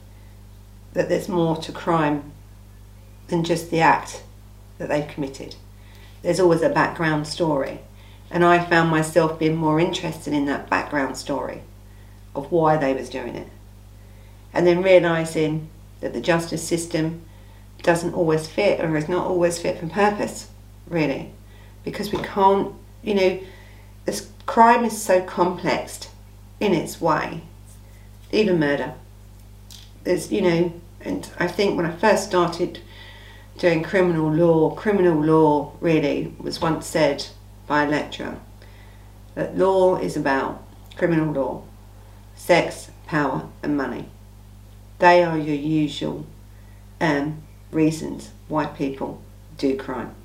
that 0.94 1.10
there's 1.10 1.30
more 1.30 1.58
to 1.58 1.72
crime 1.72 2.32
than 3.28 3.44
just 3.44 3.70
the 3.72 3.82
act 3.82 4.24
that 4.78 4.90
they've 4.90 5.08
committed. 5.08 5.56
There's 6.22 6.40
always 6.40 6.62
a 6.62 6.70
background 6.70 7.28
story. 7.28 7.80
And 8.32 8.44
I 8.44 8.64
found 8.64 8.90
myself 8.90 9.38
being 9.38 9.56
more 9.56 9.80
interested 9.80 10.34
in 10.34 10.46
that 10.48 10.70
background 10.70 11.18
story 11.18 11.62
of 12.34 12.52
why 12.52 12.78
they 12.78 12.94
was 12.94 13.10
doing 13.10 13.36
it. 13.36 13.48
And 14.54 14.66
then 14.66 14.82
realising 14.82 15.70
that 16.02 16.14
the 16.14 16.22
justice 16.22 16.68
system 16.68 17.22
doesn't 17.84 18.14
always 18.14 18.48
fit 18.48 18.80
or 18.80 18.96
is 18.98 19.10
not 19.10 19.28
always 19.28 19.60
fit 19.60 19.80
for 19.80 19.88
purpose, 19.88 20.50
really. 20.88 21.32
Because 21.84 22.12
we 22.12 22.20
can't, 22.20 22.74
you 23.04 23.14
know, 23.14 23.40
this 24.06 24.30
crime 24.46 24.84
is 24.84 25.02
so 25.02 25.22
complex 25.22 26.10
in 26.60 26.74
its 26.74 27.00
way, 27.00 27.42
even 28.32 28.60
murder. 28.60 28.94
There's, 30.04 30.32
you 30.32 30.42
know, 30.42 30.74
and 31.02 31.30
I 31.38 31.48
think 31.48 31.78
when 31.78 31.86
I 31.86 31.96
first 31.96 32.28
started 32.28 32.80
doing 33.58 33.84
criminal 33.84 34.32
law, 34.32 34.72
criminal 34.72 35.22
law 35.22 35.74
really 35.80 36.34
was 36.40 36.62
once 36.62 36.86
said 36.86 37.26
by 37.68 37.84
a 37.84 37.90
lecturer 37.90 38.38
that 39.36 39.58
law 39.58 39.98
is 39.98 40.16
about 40.16 40.64
criminal 40.96 41.34
law, 41.34 41.64
sex, 42.36 42.92
power, 43.08 43.50
and 43.62 43.76
money. 43.76 44.06
They 45.00 45.24
are 45.24 45.38
your 45.38 45.56
usual 45.56 46.26
um, 47.02 47.44
reasons 47.72 48.32
why 48.48 48.66
people 48.68 49.22
do 49.58 49.76
crime. 49.76 50.16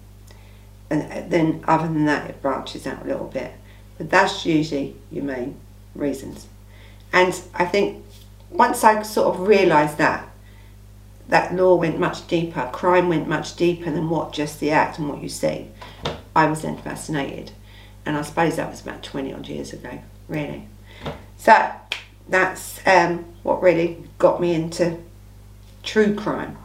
And 0.91 1.31
then, 1.31 1.65
other 1.67 1.87
than 1.87 2.07
that, 2.07 2.31
it 2.31 2.41
branches 2.41 2.87
out 2.87 3.05
a 3.05 3.09
little 3.09 3.27
bit. 3.27 3.53
But 3.99 4.11
that's 4.11 4.47
usually 4.47 4.97
your 5.11 5.25
main 5.25 5.57
reasons. 5.95 6.47
And 7.13 7.39
I 7.55 7.65
think 7.65 8.05
once 8.51 8.85
I 8.85 9.03
sort 9.03 9.35
of 9.35 9.47
realised 9.47 9.99
that, 9.99 10.29
that 11.29 11.55
law 11.55 11.75
went 11.75 11.99
much 11.99 12.27
deeper, 12.27 12.71
crime 12.73 13.09
went 13.09 13.29
much 13.29 13.57
deeper 13.57 13.91
than 13.91 14.09
what 14.09 14.33
just 14.33 14.61
the 14.61 14.71
act 14.71 14.99
and 14.99 15.09
what 15.09 15.23
you 15.23 15.29
see. 15.29 15.69
I 16.35 16.47
was 16.47 16.63
then 16.63 16.79
fascinated. 16.79 17.51
And 18.07 18.17
I 18.17 18.23
suppose 18.23 18.57
that 18.57 18.71
was 18.71 18.81
about 18.81 19.03
20 19.03 19.35
odd 19.35 19.49
years 19.49 19.73
ago, 19.73 19.99
really. 20.29 20.67
So 21.37 21.71
that's 22.29 22.81
um, 22.87 23.27
what 23.43 23.63
really 23.63 24.05
got 24.19 24.41
me 24.41 24.55
into 24.55 24.99
true 25.83 26.15
crime. 26.15 26.57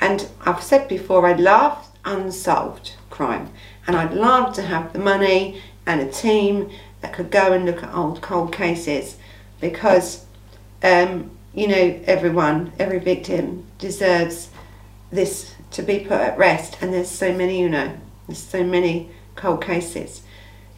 And 0.00 0.28
I've 0.40 0.62
said 0.62 0.88
before, 0.88 1.26
I 1.26 1.34
love 1.34 1.88
unsolved 2.04 2.94
crime. 3.10 3.50
And 3.86 3.94
I'd 3.94 4.14
love 4.14 4.54
to 4.54 4.62
have 4.62 4.92
the 4.92 4.98
money 4.98 5.62
and 5.86 6.00
a 6.00 6.10
team 6.10 6.70
that 7.00 7.12
could 7.12 7.30
go 7.30 7.52
and 7.52 7.64
look 7.64 7.82
at 7.82 7.94
old 7.94 8.20
cold 8.20 8.52
cases 8.52 9.16
because 9.60 10.26
um, 10.82 11.30
you 11.54 11.68
know, 11.68 12.00
everyone, 12.04 12.72
every 12.78 12.98
victim 12.98 13.64
deserves 13.78 14.48
this 15.10 15.54
to 15.72 15.82
be 15.82 16.00
put 16.00 16.20
at 16.20 16.38
rest. 16.38 16.78
And 16.80 16.92
there's 16.92 17.10
so 17.10 17.32
many, 17.32 17.60
you 17.60 17.68
know, 17.68 17.92
there's 18.26 18.42
so 18.42 18.64
many 18.64 19.10
cold 19.36 19.62
cases. 19.62 20.22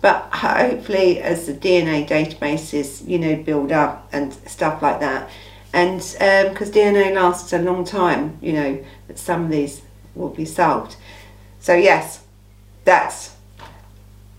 But 0.00 0.28
hopefully, 0.32 1.20
as 1.20 1.46
the 1.46 1.54
DNA 1.54 2.06
databases, 2.06 3.06
you 3.08 3.18
know, 3.18 3.36
build 3.36 3.72
up 3.72 4.08
and 4.12 4.34
stuff 4.46 4.82
like 4.82 5.00
that, 5.00 5.30
and 5.72 5.98
because 5.98 6.68
um, 6.68 6.74
DNA 6.74 7.14
lasts 7.14 7.52
a 7.52 7.58
long 7.58 7.84
time, 7.84 8.36
you 8.40 8.52
know, 8.52 8.84
that 9.08 9.18
some 9.18 9.44
of 9.44 9.50
these 9.50 9.80
will 10.14 10.28
be 10.28 10.44
solved. 10.44 10.96
So 11.58 11.74
yes, 11.74 12.22
that's 12.84 13.33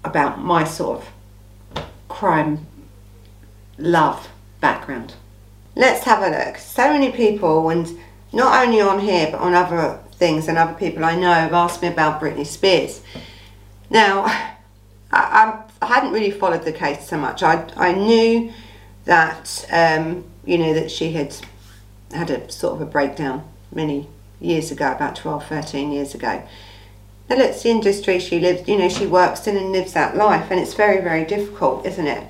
about 0.06 0.40
my 0.40 0.64
sort 0.64 1.02
of 1.02 1.86
crime 2.08 2.66
love 3.78 4.30
background 4.62 5.16
let's 5.76 6.06
have 6.06 6.24
a 6.24 6.46
look. 6.46 6.58
So 6.58 6.92
many 6.92 7.12
people, 7.12 7.70
and 7.70 7.88
not 8.34 8.66
only 8.66 8.82
on 8.82 9.00
here, 9.00 9.30
but 9.32 9.42
on 9.42 9.54
other 9.54 10.00
things 10.14 10.48
and 10.48 10.58
other 10.58 10.74
people 10.74 11.04
I 11.04 11.16
know 11.16 11.34
have 11.34 11.54
asked 11.54 11.82
me 11.82 11.90
about 11.90 12.22
Britney 12.22 12.46
Spears. 12.46 13.02
Now, 13.90 14.26
I, 15.12 15.62
I 15.82 15.86
hadn't 15.86 16.14
really 16.14 16.32
followed 16.32 16.64
the 16.64 16.72
case 16.72 17.08
so 17.08 17.18
much. 17.18 17.44
I, 17.44 17.70
I 17.76 17.94
knew 17.94 18.52
that, 19.04 19.66
um, 19.72 20.26
you 20.46 20.58
know, 20.58 20.74
that 20.74 20.90
she 20.90 21.12
had 21.12 21.36
had 22.12 22.30
a 22.30 22.50
sort 22.52 22.76
of 22.76 22.82
a 22.82 22.86
breakdown 22.86 23.48
many 23.72 24.08
years 24.40 24.72
ago, 24.72 24.92
about 24.92 25.16
12, 25.16 25.46
13 25.48 25.92
years 25.92 26.16
ago. 26.16 26.44
Now, 27.30 27.38
look, 27.38 27.60
the 27.60 27.70
industry 27.70 28.20
she 28.20 28.40
lives, 28.40 28.68
you 28.68 28.78
know, 28.78 28.90
she 28.90 29.08
works 29.08 29.48
in 29.48 29.58
and 29.58 29.72
lives 29.72 29.94
that 29.94 30.16
life, 30.16 30.52
and 30.52 30.60
it's 30.60 30.76
very, 30.76 31.02
very 31.02 31.26
difficult, 31.26 31.86
isn't 31.86 32.08
it? 32.08 32.28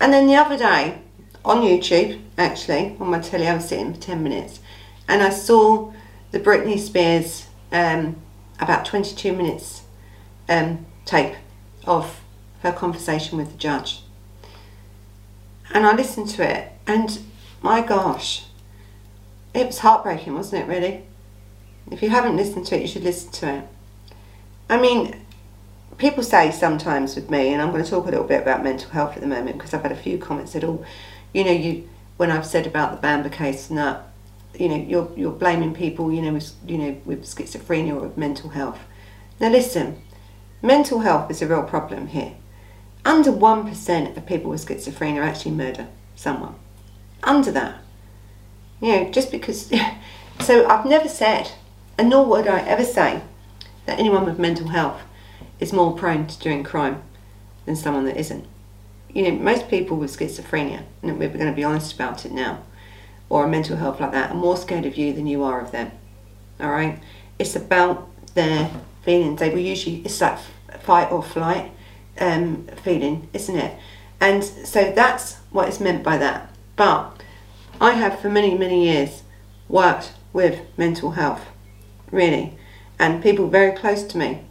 And 0.00 0.12
then 0.12 0.26
the 0.26 0.34
other 0.34 0.58
day, 0.58 0.98
on 1.44 1.62
YouTube, 1.62 2.20
actually, 2.38 2.96
on 3.00 3.08
my 3.08 3.20
telly. 3.20 3.48
I 3.48 3.54
was 3.54 3.68
sitting 3.68 3.94
for 3.94 4.00
10 4.00 4.22
minutes 4.22 4.60
and 5.08 5.22
I 5.22 5.30
saw 5.30 5.92
the 6.30 6.40
Britney 6.40 6.78
Spears 6.78 7.46
um, 7.72 8.16
about 8.60 8.84
22 8.84 9.32
minutes 9.32 9.82
um, 10.48 10.86
tape 11.04 11.34
of 11.84 12.20
her 12.60 12.72
conversation 12.72 13.38
with 13.38 13.52
the 13.52 13.58
judge. 13.58 14.02
And 15.74 15.86
I 15.86 15.94
listened 15.94 16.28
to 16.30 16.48
it 16.48 16.72
and 16.86 17.18
my 17.60 17.80
gosh, 17.80 18.44
it 19.54 19.66
was 19.66 19.80
heartbreaking, 19.80 20.34
wasn't 20.34 20.64
it, 20.64 20.68
really? 20.68 21.04
If 21.90 22.02
you 22.02 22.10
haven't 22.10 22.36
listened 22.36 22.66
to 22.66 22.76
it, 22.76 22.82
you 22.82 22.88
should 22.88 23.04
listen 23.04 23.30
to 23.32 23.54
it. 23.58 23.64
I 24.72 24.80
mean, 24.80 25.14
people 25.98 26.22
say 26.22 26.50
sometimes 26.50 27.14
with 27.14 27.30
me, 27.30 27.52
and 27.52 27.60
I'm 27.60 27.72
going 27.72 27.84
to 27.84 27.90
talk 27.90 28.06
a 28.06 28.10
little 28.10 28.24
bit 28.24 28.40
about 28.40 28.64
mental 28.64 28.88
health 28.88 29.16
at 29.16 29.20
the 29.20 29.26
moment 29.26 29.58
because 29.58 29.74
I've 29.74 29.82
had 29.82 29.92
a 29.92 29.96
few 29.96 30.16
comments 30.16 30.54
that, 30.54 30.64
all, 30.64 30.82
you 31.34 31.44
know, 31.44 31.50
you 31.50 31.90
when 32.16 32.30
I've 32.30 32.46
said 32.46 32.66
about 32.66 32.92
the 32.92 32.96
Bamber 32.96 33.28
case 33.28 33.68
and 33.68 33.78
that, 33.78 34.08
you 34.58 34.70
know, 34.70 34.76
you're 34.76 35.12
you're 35.14 35.30
blaming 35.32 35.74
people, 35.74 36.10
you 36.10 36.22
know, 36.22 36.32
with 36.32 36.54
you 36.66 36.78
know 36.78 36.96
with 37.04 37.24
schizophrenia 37.24 37.94
or 37.94 38.00
with 38.00 38.16
mental 38.16 38.48
health. 38.48 38.80
Now 39.38 39.50
listen, 39.50 40.00
mental 40.62 41.00
health 41.00 41.30
is 41.30 41.42
a 41.42 41.46
real 41.46 41.64
problem 41.64 42.06
here. 42.06 42.32
Under 43.04 43.30
one 43.30 43.68
percent 43.68 44.16
of 44.16 44.24
people 44.24 44.48
with 44.48 44.64
schizophrenia 44.64 45.22
actually 45.22 45.50
murder 45.50 45.88
someone. 46.16 46.54
Under 47.22 47.52
that, 47.52 47.76
you 48.80 48.92
know, 48.92 49.10
just 49.10 49.30
because. 49.30 49.70
so 50.40 50.66
I've 50.66 50.86
never 50.86 51.08
said, 51.08 51.52
and 51.98 52.08
nor 52.08 52.24
would 52.24 52.48
I 52.48 52.60
ever 52.60 52.84
say, 52.84 53.20
that 53.86 53.98
anyone 53.98 54.24
with 54.24 54.38
mental 54.38 54.68
health 54.68 55.02
is 55.60 55.72
more 55.72 55.94
prone 55.94 56.26
to 56.26 56.38
doing 56.38 56.62
crime 56.62 57.02
than 57.66 57.76
someone 57.76 58.04
that 58.04 58.16
isn't 58.16 58.46
you 59.14 59.22
know, 59.22 59.32
most 59.32 59.68
people 59.68 59.96
with 59.96 60.16
schizophrenia, 60.16 60.84
and 61.02 61.18
we're 61.18 61.28
going 61.28 61.46
to 61.46 61.52
be 61.52 61.64
honest 61.64 61.94
about 61.94 62.24
it 62.24 62.32
now, 62.32 62.62
or 63.28 63.44
a 63.44 63.48
mental 63.48 63.76
health 63.76 64.00
like 64.00 64.12
that, 64.12 64.30
are 64.30 64.36
more 64.36 64.56
scared 64.56 64.86
of 64.86 64.96
you 64.96 65.12
than 65.12 65.26
you 65.26 65.42
are 65.42 65.60
of 65.60 65.70
them. 65.70 65.90
All 66.60 66.70
right? 66.70 66.98
It's 67.38 67.54
about 67.54 68.08
their 68.34 68.70
feelings. 69.02 69.40
They 69.40 69.50
will 69.50 69.58
usually, 69.58 69.96
it's 70.04 70.20
like 70.20 70.38
fight 70.80 71.12
or 71.12 71.22
flight 71.22 71.70
um, 72.18 72.66
feeling, 72.82 73.28
isn't 73.32 73.56
it? 73.56 73.78
And 74.20 74.42
so 74.42 74.92
that's 74.92 75.36
what 75.50 75.68
is 75.68 75.80
meant 75.80 76.02
by 76.02 76.16
that. 76.18 76.54
But 76.76 77.22
I 77.80 77.92
have 77.92 78.20
for 78.20 78.30
many, 78.30 78.56
many 78.56 78.84
years 78.84 79.22
worked 79.68 80.12
with 80.32 80.60
mental 80.78 81.12
health, 81.12 81.44
really. 82.10 82.56
And 83.02 83.20
people 83.20 83.48
very 83.48 83.72
close 83.72 84.04
to 84.04 84.16
me 84.16 84.42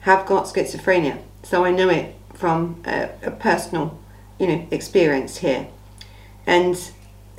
have 0.00 0.24
got 0.24 0.46
schizophrenia. 0.46 1.18
So 1.42 1.66
I 1.66 1.70
know 1.70 1.90
it 1.90 2.16
from 2.32 2.80
a, 2.86 3.10
a 3.22 3.30
personal 3.30 3.98
you 4.38 4.46
know, 4.46 4.66
experience 4.70 5.36
here. 5.36 5.68
And 6.46 6.90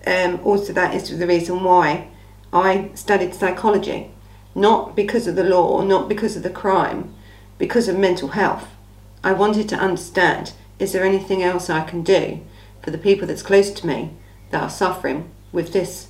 um, 0.06 0.40
also 0.44 0.72
that 0.74 0.94
is 0.94 1.18
the 1.18 1.26
reason 1.26 1.64
why 1.64 2.10
I 2.54 2.92
studied 2.94 3.34
psychology, 3.34 4.12
not 4.54 4.96
because 4.96 5.26
of 5.26 5.36
the 5.36 5.44
law, 5.44 5.82
not 5.82 6.08
because 6.08 6.38
of 6.38 6.44
the 6.44 6.52
crime, 6.52 7.16
because 7.58 7.88
of 7.88 7.98
mental 7.98 8.28
health. 8.28 8.68
I 9.24 9.34
wanted 9.34 9.70
to 9.70 9.76
understand, 9.76 10.54
is 10.78 10.92
there 10.92 11.04
anything 11.04 11.42
else 11.42 11.72
I 11.72 11.84
can 11.84 12.04
do 12.04 12.42
for 12.84 12.92
the 12.92 13.00
people 13.00 13.28
that's 13.28 13.42
close 13.42 13.72
to 13.72 13.88
me 13.88 14.12
that 14.52 14.62
are 14.62 14.70
suffering 14.70 15.32
with 15.52 15.74
this 15.74 16.10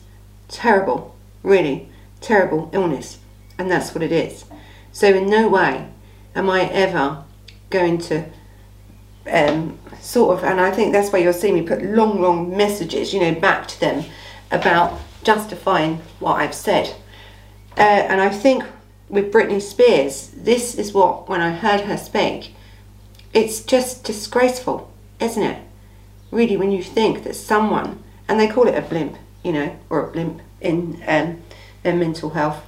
terrible, 0.50 1.16
really 1.44 1.88
terrible 2.20 2.70
illness? 2.74 3.20
And 3.60 3.70
that's 3.70 3.94
what 3.94 4.04
it 4.04 4.12
is. 4.12 4.46
So 4.92 5.08
in 5.10 5.30
no 5.30 5.48
way 5.50 5.88
am 6.34 6.50
I 6.50 6.64
ever 6.70 7.24
going 7.70 7.98
to 8.00 8.26
um, 9.30 9.78
sort 10.00 10.38
of, 10.38 10.44
and 10.44 10.60
I 10.60 10.72
think 10.72 10.94
that's 10.94 11.12
why 11.12 11.20
you'll 11.20 11.34
see 11.34 11.52
me 11.52 11.62
put 11.62 11.84
long, 11.84 12.22
long 12.22 12.56
messages, 12.56 13.14
you 13.14 13.20
know, 13.20 13.40
back 13.40 13.68
to 13.68 13.80
them 13.80 14.06
about 14.50 15.00
justifying 15.24 15.98
what 16.20 16.36
I've 16.36 16.56
said. 16.56 16.96
Uh, 17.78 17.82
and 17.82 18.22
I 18.22 18.30
think 18.30 18.64
with 19.10 19.32
Britney 19.32 19.62
Spears, 19.62 20.30
this 20.30 20.76
is 20.76 20.94
what, 20.94 21.28
when 21.28 21.42
I 21.42 21.52
heard 21.52 21.82
her 21.82 21.98
speak, 21.98 22.56
it's 23.34 23.62
just 23.62 24.04
disgraceful, 24.06 24.92
isn't 25.20 25.44
it? 25.44 25.62
Really, 26.32 26.58
when 26.58 26.72
you 26.72 26.82
think 26.82 27.24
that 27.24 27.36
someone, 27.36 28.02
and 28.28 28.40
they 28.40 28.48
call 28.48 28.68
it 28.68 28.76
a 28.76 28.82
blimp, 28.82 29.18
you 29.44 29.52
know, 29.52 29.78
or 29.90 30.08
a 30.08 30.12
blimp 30.12 30.42
in, 30.62 31.04
um, 31.08 31.42
in 31.84 32.00
mental 32.00 32.32
health, 32.32 32.64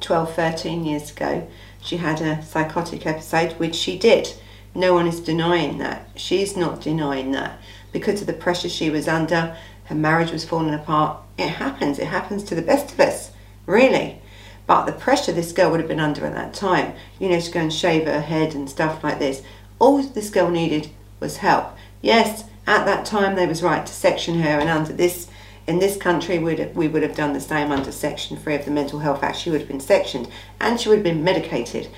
12, 0.00 0.34
13 0.34 0.84
years 0.84 1.10
ago, 1.10 1.46
she 1.80 1.98
had 1.98 2.20
a 2.20 2.42
psychotic 2.42 3.06
episode, 3.06 3.52
which 3.52 3.74
she 3.74 3.98
did 3.98 4.32
No 4.74 4.94
one 4.94 5.06
is 5.06 5.20
denying 5.20 5.78
that. 5.78 6.08
She's 6.14 6.56
not 6.56 6.80
denying 6.80 7.32
that. 7.32 7.58
Because 7.90 8.20
of 8.20 8.26
the 8.26 8.32
pressure 8.32 8.68
she 8.68 8.90
was 8.90 9.08
under, 9.08 9.56
her 9.84 9.94
marriage 9.94 10.30
was 10.30 10.44
falling 10.44 10.74
apart. 10.74 11.18
It 11.38 11.48
happens. 11.48 11.98
It 11.98 12.08
happens 12.08 12.44
to 12.44 12.54
the 12.54 12.62
best 12.62 12.92
of 12.92 13.00
us, 13.00 13.32
really. 13.66 14.20
But 14.66 14.84
the 14.84 14.92
pressure 14.92 15.32
this 15.32 15.52
girl 15.52 15.70
would 15.70 15.80
have 15.80 15.88
been 15.88 15.98
under 15.98 16.26
at 16.26 16.34
that 16.34 16.52
time, 16.52 16.92
you 17.18 17.30
know, 17.30 17.40
to 17.40 17.50
go 17.50 17.60
and 17.60 17.72
shave 17.72 18.04
her 18.04 18.20
head 18.20 18.54
and 18.54 18.68
stuff 18.68 19.02
like 19.02 19.18
this, 19.18 19.42
all 19.78 20.02
this 20.02 20.28
girl 20.30 20.50
needed 20.50 20.90
was 21.20 21.38
help. 21.38 21.74
Yes, 22.02 22.44
at 22.66 22.84
that 22.84 23.06
time 23.06 23.34
they 23.34 23.46
was 23.46 23.62
right 23.62 23.86
to 23.86 23.92
section 23.92 24.40
her 24.40 24.60
and 24.60 24.68
under 24.68 24.92
this 24.92 25.28
in 25.68 25.78
this 25.78 25.96
country 25.96 26.38
we'd, 26.38 26.74
we 26.74 26.88
would 26.88 27.02
have 27.02 27.14
done 27.14 27.34
the 27.34 27.40
same 27.40 27.70
under 27.70 27.92
section 27.92 28.36
3 28.36 28.54
of 28.56 28.64
the 28.64 28.70
mental 28.70 29.00
health 29.00 29.22
act. 29.22 29.36
She 29.36 29.50
would 29.50 29.60
have 29.60 29.68
been 29.68 29.80
sectioned 29.80 30.28
and 30.60 30.80
she 30.80 30.88
would 30.88 30.98
have 30.98 31.04
been 31.04 31.22
medicated. 31.22 31.88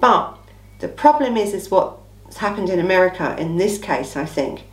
But 0.00 0.36
the 0.80 0.88
problem 0.88 1.36
is 1.36 1.54
is 1.54 1.70
what's 1.70 2.36
happened 2.38 2.68
in 2.68 2.80
america 2.80 3.36
in 3.38 3.56
this 3.56 3.78
case 3.78 4.16
i 4.16 4.24
think 4.24 4.64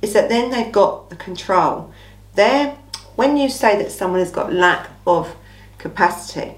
is 0.00 0.14
that 0.14 0.30
then 0.30 0.50
they've 0.50 0.72
got 0.72 1.10
the 1.10 1.16
control. 1.16 1.92
There 2.34 2.76
when 3.14 3.36
you 3.36 3.50
say 3.50 3.76
that 3.80 3.92
someone 3.92 4.20
has 4.20 4.30
got 4.30 4.52
lack 4.52 4.88
of 5.06 5.36
capacity 5.76 6.54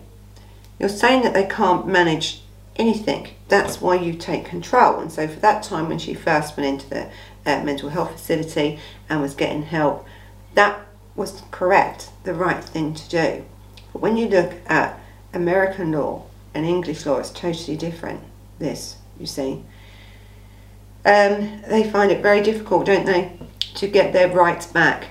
you're 0.78 0.88
saying 0.88 1.22
that 1.22 1.34
they 1.34 1.46
can't 1.46 1.86
manage 1.86 2.42
anything. 2.76 3.28
That's 3.48 3.80
why 3.80 3.96
you 3.96 4.14
take 4.14 4.44
control. 4.44 5.00
And 5.00 5.12
so 5.12 5.28
for 5.28 5.40
that 5.40 5.62
time 5.62 5.88
when 5.88 5.98
she 5.98 6.14
first 6.14 6.56
went 6.56 6.68
into 6.68 6.88
the 6.88 7.10
uh, 7.46 7.62
mental 7.62 7.90
health 7.90 8.12
facility 8.12 8.78
and 9.08 9.20
was 9.20 9.34
getting 9.34 9.62
help. 9.62 10.06
That 10.54 10.84
was 11.14 11.42
correct, 11.50 12.10
the 12.24 12.34
right 12.34 12.62
thing 12.62 12.94
to 12.94 13.08
do. 13.08 13.44
But 13.92 14.02
when 14.02 14.16
you 14.16 14.28
look 14.28 14.54
at 14.66 14.98
American 15.34 15.92
law 15.92 16.24
and 16.54 16.66
English 16.66 17.04
law, 17.06 17.18
it's 17.18 17.30
totally 17.30 17.76
different. 17.76 18.22
This, 18.58 18.96
you 19.18 19.26
see. 19.26 19.64
Um, 21.04 21.62
they 21.68 21.88
find 21.90 22.12
it 22.12 22.22
very 22.22 22.42
difficult, 22.42 22.86
don't 22.86 23.06
they, 23.06 23.32
to 23.74 23.88
get 23.88 24.12
their 24.12 24.28
rights 24.28 24.66
back. 24.66 25.08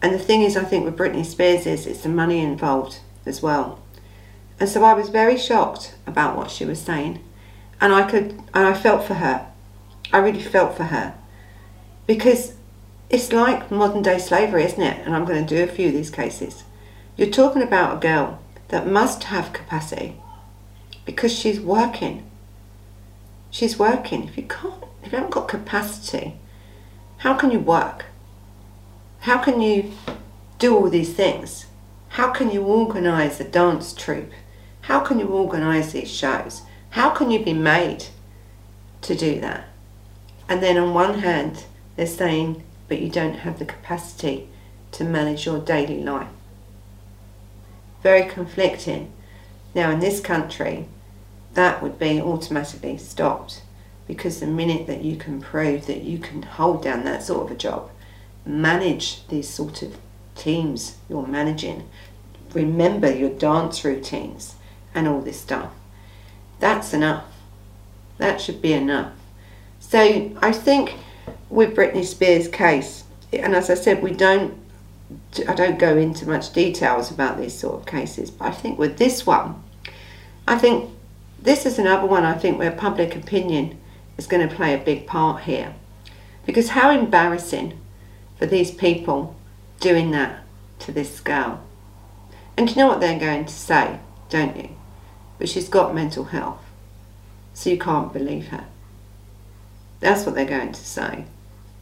And 0.00 0.14
the 0.14 0.18
thing 0.18 0.42
is, 0.42 0.56
I 0.56 0.64
think 0.64 0.84
with 0.84 0.96
Britney 0.96 1.24
Spears 1.24 1.66
is 1.66 1.86
it's 1.86 2.02
the 2.02 2.08
money 2.08 2.40
involved 2.40 2.98
as 3.26 3.42
well. 3.42 3.78
And 4.58 4.68
so 4.68 4.84
I 4.84 4.94
was 4.94 5.08
very 5.08 5.36
shocked 5.36 5.94
about 6.06 6.36
what 6.36 6.50
she 6.50 6.64
was 6.64 6.80
saying, 6.80 7.22
and 7.80 7.92
I 7.92 8.08
could, 8.08 8.30
and 8.54 8.66
I 8.66 8.74
felt 8.74 9.04
for 9.04 9.14
her. 9.14 9.46
I 10.12 10.18
really 10.18 10.42
felt 10.42 10.76
for 10.76 10.84
her 10.84 11.14
because 12.06 12.54
it's 13.12 13.30
like 13.30 13.70
modern 13.70 14.02
day 14.02 14.18
slavery, 14.18 14.64
isn't 14.64 14.82
it? 14.82 15.06
And 15.06 15.14
I'm 15.14 15.26
going 15.26 15.44
to 15.44 15.54
do 15.54 15.62
a 15.62 15.66
few 15.66 15.88
of 15.88 15.92
these 15.92 16.10
cases. 16.10 16.64
You're 17.14 17.28
talking 17.28 17.60
about 17.60 17.98
a 17.98 18.00
girl 18.00 18.40
that 18.68 18.86
must 18.86 19.24
have 19.24 19.52
capacity 19.52 20.16
because 21.04 21.30
she's 21.30 21.60
working. 21.60 22.28
She's 23.50 23.78
working. 23.78 24.24
If 24.24 24.38
you 24.38 24.44
can't, 24.44 24.82
if 25.02 25.12
you 25.12 25.18
haven't 25.18 25.34
got 25.34 25.46
capacity, 25.46 26.36
how 27.18 27.34
can 27.34 27.50
you 27.50 27.60
work? 27.60 28.06
How 29.20 29.36
can 29.36 29.60
you 29.60 29.92
do 30.58 30.74
all 30.74 30.88
these 30.88 31.12
things? 31.12 31.66
How 32.08 32.30
can 32.30 32.50
you 32.50 32.62
organise 32.62 33.40
a 33.40 33.44
dance 33.44 33.92
troupe? 33.92 34.32
How 34.82 35.00
can 35.00 35.18
you 35.18 35.26
organise 35.26 35.92
these 35.92 36.10
shows? 36.10 36.62
How 36.90 37.10
can 37.10 37.30
you 37.30 37.44
be 37.44 37.52
made 37.52 38.06
to 39.02 39.14
do 39.14 39.38
that? 39.40 39.68
And 40.48 40.62
then 40.62 40.78
on 40.78 40.94
one 40.94 41.18
hand, 41.18 41.66
they're 41.96 42.06
saying, 42.06 42.62
but 42.92 43.00
you 43.00 43.08
don't 43.08 43.36
have 43.36 43.58
the 43.58 43.64
capacity 43.64 44.46
to 44.90 45.02
manage 45.02 45.46
your 45.46 45.58
daily 45.58 46.02
life. 46.02 46.28
Very 48.02 48.28
conflicting. 48.28 49.10
Now, 49.74 49.90
in 49.90 50.00
this 50.00 50.20
country, 50.20 50.84
that 51.54 51.82
would 51.82 51.98
be 51.98 52.20
automatically 52.20 52.98
stopped 52.98 53.62
because 54.06 54.40
the 54.40 54.46
minute 54.46 54.86
that 54.88 55.02
you 55.02 55.16
can 55.16 55.40
prove 55.40 55.86
that 55.86 56.02
you 56.02 56.18
can 56.18 56.42
hold 56.42 56.82
down 56.82 57.04
that 57.04 57.22
sort 57.22 57.46
of 57.46 57.50
a 57.50 57.58
job, 57.58 57.90
manage 58.44 59.26
these 59.28 59.48
sort 59.48 59.80
of 59.80 59.96
teams 60.34 60.98
you're 61.08 61.26
managing, 61.26 61.88
remember 62.52 63.10
your 63.10 63.30
dance 63.30 63.86
routines 63.86 64.56
and 64.94 65.08
all 65.08 65.22
this 65.22 65.40
stuff, 65.40 65.72
that's 66.60 66.92
enough. 66.92 67.24
That 68.18 68.38
should 68.38 68.60
be 68.60 68.74
enough. 68.74 69.14
So 69.80 70.36
I 70.42 70.52
think 70.52 70.96
with 71.52 71.76
Britney 71.76 72.02
Spears' 72.02 72.48
case, 72.48 73.04
and 73.30 73.54
as 73.54 73.68
I 73.68 73.74
said, 73.74 74.02
we 74.02 74.12
don't, 74.12 74.54
I 75.46 75.54
don't 75.54 75.78
go 75.78 75.98
into 75.98 76.26
much 76.26 76.54
details 76.54 77.10
about 77.10 77.38
these 77.38 77.52
sort 77.52 77.74
of 77.74 77.86
cases, 77.86 78.30
but 78.30 78.46
I 78.46 78.52
think 78.52 78.78
with 78.78 78.96
this 78.96 79.26
one, 79.26 79.62
I 80.48 80.56
think 80.56 80.90
this 81.38 81.66
is 81.66 81.78
another 81.78 82.06
one 82.06 82.24
I 82.24 82.32
think 82.32 82.58
where 82.58 82.72
public 82.72 83.14
opinion 83.14 83.78
is 84.16 84.26
going 84.26 84.48
to 84.48 84.54
play 84.54 84.72
a 84.72 84.78
big 84.78 85.06
part 85.06 85.42
here. 85.42 85.74
Because 86.46 86.70
how 86.70 86.90
embarrassing 86.90 87.78
for 88.38 88.46
these 88.46 88.70
people 88.70 89.36
doing 89.78 90.10
that 90.12 90.42
to 90.80 90.90
this 90.90 91.20
girl. 91.20 91.62
And 92.56 92.70
you 92.70 92.76
know 92.76 92.88
what 92.88 93.00
they're 93.00 93.20
going 93.20 93.44
to 93.44 93.52
say, 93.52 94.00
don't 94.30 94.56
you? 94.56 94.70
But 95.38 95.50
she's 95.50 95.68
got 95.68 95.94
mental 95.94 96.24
health, 96.24 96.64
so 97.52 97.68
you 97.68 97.78
can't 97.78 98.12
believe 98.12 98.48
her. 98.48 98.64
That's 100.00 100.24
what 100.24 100.34
they're 100.34 100.46
going 100.46 100.72
to 100.72 100.84
say 100.84 101.26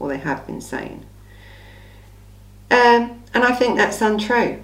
or 0.00 0.08
they 0.08 0.18
have 0.18 0.44
been 0.46 0.60
saying. 0.60 1.06
Um, 2.70 3.22
and 3.32 3.44
I 3.44 3.52
think 3.52 3.76
that's 3.76 4.00
untrue. 4.00 4.62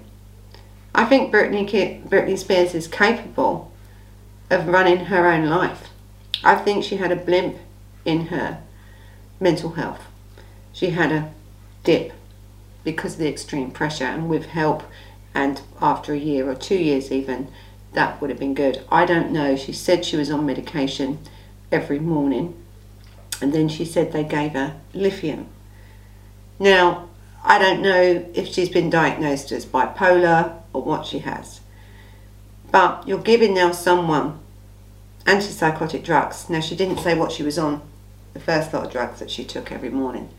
I 0.93 1.05
think 1.05 1.31
Britney, 1.31 2.05
Britney 2.07 2.37
Spears 2.37 2.73
is 2.73 2.87
capable 2.87 3.71
of 4.49 4.67
running 4.67 5.05
her 5.05 5.27
own 5.27 5.45
life. 5.45 5.89
I 6.43 6.55
think 6.55 6.83
she 6.83 6.97
had 6.97 7.11
a 7.11 7.15
blimp 7.15 7.57
in 8.03 8.27
her 8.27 8.61
mental 9.39 9.71
health. 9.71 10.07
She 10.73 10.91
had 10.91 11.11
a 11.11 11.31
dip 11.83 12.13
because 12.83 13.13
of 13.13 13.19
the 13.19 13.29
extreme 13.29 13.71
pressure, 13.71 14.05
and 14.05 14.29
with 14.29 14.47
help, 14.47 14.83
and 15.33 15.61
after 15.81 16.13
a 16.13 16.17
year 16.17 16.49
or 16.49 16.55
two 16.55 16.77
years 16.77 17.11
even, 17.11 17.49
that 17.93 18.19
would 18.21 18.29
have 18.29 18.39
been 18.39 18.53
good. 18.53 18.83
I 18.91 19.05
don't 19.05 19.31
know. 19.31 19.55
She 19.55 19.73
said 19.73 20.05
she 20.05 20.17
was 20.17 20.31
on 20.31 20.45
medication 20.45 21.19
every 21.71 21.99
morning 21.99 22.55
and 23.41 23.53
then 23.53 23.69
she 23.69 23.85
said 23.85 24.11
they 24.11 24.23
gave 24.23 24.53
her 24.53 24.79
lithium. 24.93 25.47
Now, 26.59 27.09
I 27.43 27.59
don't 27.59 27.81
know 27.81 28.25
if 28.33 28.47
she's 28.47 28.69
been 28.69 28.89
diagnosed 28.89 29.51
as 29.51 29.65
bipolar 29.65 30.59
or 30.73 30.81
what 30.81 31.05
she 31.05 31.19
has, 31.19 31.61
but 32.71 33.07
you're 33.07 33.19
giving 33.19 33.53
now 33.53 33.71
someone 33.71 34.39
antipsychotic 35.25 36.03
drugs. 36.03 36.49
Now, 36.49 36.59
she 36.59 36.75
didn't 36.75 36.99
say 36.99 37.17
what 37.17 37.31
she 37.31 37.43
was 37.43 37.57
on, 37.57 37.81
the 38.33 38.39
first 38.39 38.73
lot 38.73 38.85
of 38.85 38.91
drugs 38.91 39.19
that 39.19 39.29
she 39.29 39.43
took 39.43 39.71
every 39.71 39.89
morning. 39.89 40.29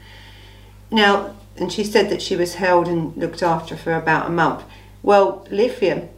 Now, 0.90 1.34
and 1.56 1.72
she 1.72 1.84
said 1.84 2.08
that 2.10 2.22
she 2.22 2.36
was 2.36 2.54
held 2.54 2.88
and 2.88 3.16
looked 3.16 3.42
after 3.42 3.76
for 3.76 3.92
about 3.92 4.26
a 4.26 4.30
month. 4.30 4.64
Well, 5.02 5.46
lithium, 5.50 6.08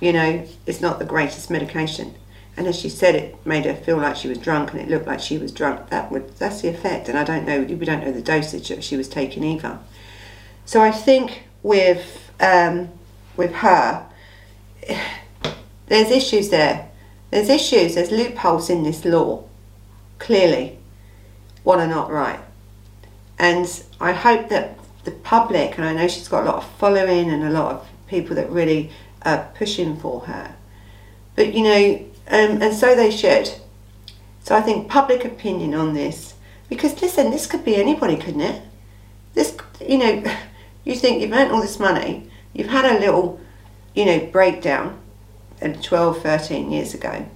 you 0.00 0.12
know, 0.12 0.46
is 0.66 0.80
not 0.80 0.98
the 0.98 1.04
greatest 1.04 1.50
medication 1.50 2.14
and 2.58 2.66
as 2.66 2.76
she 2.76 2.88
said, 2.88 3.14
it 3.14 3.46
made 3.46 3.66
her 3.66 3.74
feel 3.74 3.98
like 3.98 4.16
she 4.16 4.26
was 4.28 4.36
drunk, 4.36 4.72
and 4.72 4.80
it 4.80 4.88
looked 4.88 5.06
like 5.06 5.20
she 5.20 5.38
was 5.38 5.52
drunk. 5.52 5.90
That 5.90 6.10
would 6.10 6.36
that's 6.38 6.60
the 6.60 6.68
effect, 6.68 7.08
and 7.08 7.16
I 7.16 7.22
don't 7.22 7.46
know. 7.46 7.60
We 7.62 7.86
don't 7.86 8.04
know 8.04 8.10
the 8.10 8.20
dosage 8.20 8.68
that 8.68 8.82
she 8.82 8.96
was 8.96 9.08
taking 9.08 9.44
either. 9.44 9.78
So 10.66 10.82
I 10.82 10.90
think 10.90 11.44
with 11.62 12.32
um, 12.40 12.88
with 13.36 13.52
her, 13.52 14.04
there's 15.86 16.10
issues 16.10 16.48
there. 16.48 16.90
There's 17.30 17.48
issues. 17.48 17.94
There's 17.94 18.10
loopholes 18.10 18.68
in 18.68 18.82
this 18.82 19.04
law. 19.04 19.44
Clearly, 20.18 20.78
what 21.62 21.78
are 21.78 21.86
not 21.86 22.10
right. 22.10 22.40
And 23.38 23.84
I 24.00 24.10
hope 24.10 24.48
that 24.48 24.76
the 25.04 25.12
public, 25.12 25.78
and 25.78 25.86
I 25.86 25.92
know 25.92 26.08
she's 26.08 26.26
got 26.26 26.42
a 26.42 26.46
lot 26.46 26.56
of 26.56 26.70
following 26.72 27.30
and 27.30 27.44
a 27.44 27.50
lot 27.50 27.76
of 27.76 27.88
people 28.08 28.34
that 28.34 28.50
really 28.50 28.90
are 29.22 29.48
pushing 29.54 29.96
for 29.96 30.22
her. 30.22 30.56
But 31.36 31.54
you 31.54 31.62
know, 31.62 32.04
um, 32.30 32.62
and 32.62 32.74
so 32.74 32.94
they 32.94 33.10
should. 33.10 33.50
So 34.42 34.56
I 34.56 34.60
think 34.60 34.88
public 34.88 35.24
opinion 35.24 35.74
on 35.74 35.94
this, 35.94 36.34
because 36.68 37.00
listen, 37.00 37.30
this 37.30 37.46
could 37.46 37.64
be 37.64 37.76
anybody, 37.76 38.16
couldn't 38.16 38.40
it? 38.40 38.62
This, 39.34 39.56
you 39.86 39.98
know, 39.98 40.24
you 40.84 40.94
think 40.94 41.20
you've 41.20 41.32
earned 41.32 41.52
all 41.52 41.60
this 41.60 41.80
money, 41.80 42.30
you've 42.52 42.68
had 42.68 42.84
a 42.84 42.98
little, 42.98 43.40
you 43.94 44.04
know, 44.04 44.26
breakdown 44.26 44.98
12, 45.60 46.22
13 46.22 46.70
years 46.70 46.94
ago, 46.94 47.26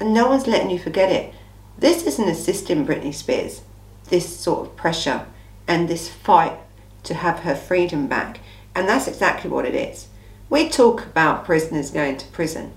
and 0.00 0.14
no 0.14 0.28
one's 0.28 0.46
letting 0.46 0.70
you 0.70 0.78
forget 0.78 1.10
it. 1.10 1.34
This 1.78 2.04
isn't 2.04 2.28
assisting 2.28 2.86
Britney 2.86 3.12
Spears, 3.12 3.62
this 4.08 4.38
sort 4.38 4.66
of 4.66 4.76
pressure 4.76 5.26
and 5.68 5.88
this 5.88 6.08
fight 6.08 6.58
to 7.02 7.14
have 7.14 7.40
her 7.40 7.54
freedom 7.54 8.06
back. 8.06 8.40
And 8.74 8.88
that's 8.88 9.08
exactly 9.08 9.50
what 9.50 9.66
it 9.66 9.74
is. 9.74 10.08
We 10.48 10.68
talk 10.68 11.04
about 11.04 11.44
prisoners 11.44 11.90
going 11.90 12.18
to 12.18 12.26
prison. 12.28 12.72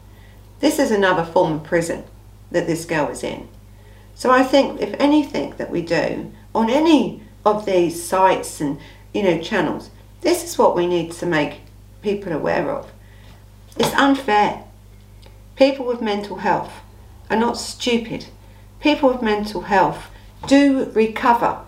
This 0.60 0.80
is 0.80 0.92
another 0.92 1.24
form 1.24 1.54
of 1.54 1.64
prison 1.64 2.04
that 2.52 2.68
this 2.68 2.86
girl 2.86 3.08
is 3.10 3.24
in. 3.24 3.48
So 4.16 4.32
I 4.32 4.44
think 4.44 4.82
if 4.82 4.94
anything 5.00 5.54
that 5.58 5.70
we 5.70 5.82
do 5.82 6.32
on 6.54 6.70
any 6.70 7.22
of 7.46 7.66
these 7.66 8.04
sites 8.04 8.60
and 8.60 8.80
you 9.14 9.24
know 9.24 9.40
channels, 9.40 9.90
this 10.22 10.44
is 10.44 10.58
what 10.58 10.76
we 10.76 10.88
need 10.88 11.12
to 11.14 11.26
make 11.26 11.62
people 12.02 12.34
aware 12.34 12.70
of. 12.72 12.92
It's 13.78 13.94
unfair. 13.94 14.66
People 15.56 15.86
with 15.86 16.02
mental 16.02 16.38
health 16.38 16.74
are 17.30 17.38
not 17.38 17.58
stupid. 17.58 18.26
People 18.82 19.10
with 19.10 19.22
mental 19.22 19.62
health 19.62 20.10
do 20.48 20.92
recover 20.94 21.62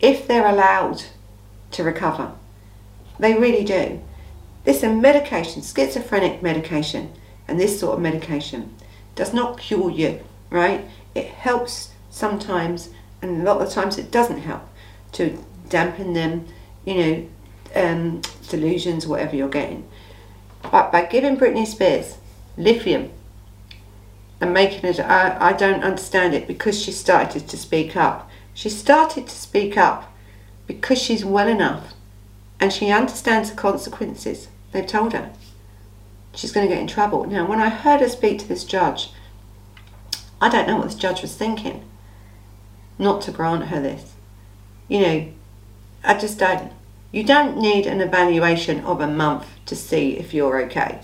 if 0.00 0.26
they're 0.26 0.46
allowed 0.46 1.04
to 1.72 1.84
recover. 1.84 2.32
They 3.18 3.34
really 3.34 3.64
do. 3.64 4.02
Listen, 4.64 5.00
medication, 5.00 5.62
schizophrenic 5.62 6.42
medication, 6.42 7.12
and 7.48 7.60
this 7.60 7.78
sort 7.78 7.94
of 7.94 8.00
medication 8.00 8.74
does 9.14 9.32
not 9.32 9.58
cure 9.58 9.90
you, 9.90 10.20
right? 10.50 10.84
It 11.14 11.26
helps 11.26 11.92
sometimes, 12.10 12.90
and 13.22 13.40
a 13.40 13.44
lot 13.44 13.60
of 13.60 13.70
times 13.70 13.98
it 13.98 14.10
doesn't 14.10 14.40
help 14.40 14.62
to 15.12 15.38
dampen 15.68 16.12
them, 16.12 16.46
you 16.84 16.94
know, 16.94 17.28
um, 17.74 18.22
delusions, 18.48 19.06
whatever 19.06 19.36
you're 19.36 19.48
getting. 19.48 19.88
But 20.62 20.90
by 20.92 21.04
giving 21.04 21.36
Britney 21.36 21.66
Spears 21.66 22.18
lithium 22.56 23.10
and 24.40 24.52
making 24.52 24.84
it, 24.84 25.00
I, 25.00 25.50
I 25.50 25.52
don't 25.52 25.84
understand 25.84 26.34
it 26.34 26.46
because 26.46 26.80
she 26.80 26.92
started 26.92 27.48
to 27.48 27.56
speak 27.56 27.96
up. 27.96 28.28
She 28.54 28.68
started 28.68 29.26
to 29.28 29.34
speak 29.34 29.76
up 29.76 30.12
because 30.66 31.00
she's 31.00 31.24
well 31.24 31.48
enough 31.48 31.94
and 32.58 32.72
she 32.72 32.90
understands 32.90 33.50
the 33.50 33.56
consequences. 33.56 34.48
They've 34.72 34.86
told 34.86 35.12
her 35.12 35.32
she's 36.36 36.52
going 36.52 36.68
to 36.68 36.72
get 36.72 36.80
in 36.80 36.86
trouble. 36.86 37.24
Now, 37.24 37.46
when 37.46 37.60
I 37.60 37.68
heard 37.70 38.00
her 38.00 38.08
speak 38.08 38.38
to 38.40 38.48
this 38.48 38.62
judge, 38.62 39.10
I 40.40 40.48
don't 40.48 40.68
know 40.68 40.76
what 40.76 40.84
this 40.84 40.94
judge 40.94 41.22
was 41.22 41.34
thinking 41.34 41.82
not 42.98 43.20
to 43.22 43.30
grant 43.30 43.64
her 43.64 43.80
this. 43.80 44.14
You 44.88 45.00
know, 45.00 45.28
I 46.04 46.14
just 46.14 46.38
don't. 46.38 46.72
You 47.12 47.24
don't 47.24 47.58
need 47.58 47.86
an 47.86 48.00
evaluation 48.00 48.80
of 48.80 49.00
a 49.00 49.06
month 49.06 49.46
to 49.66 49.76
see 49.76 50.16
if 50.18 50.34
you're 50.34 50.60
okay. 50.62 51.00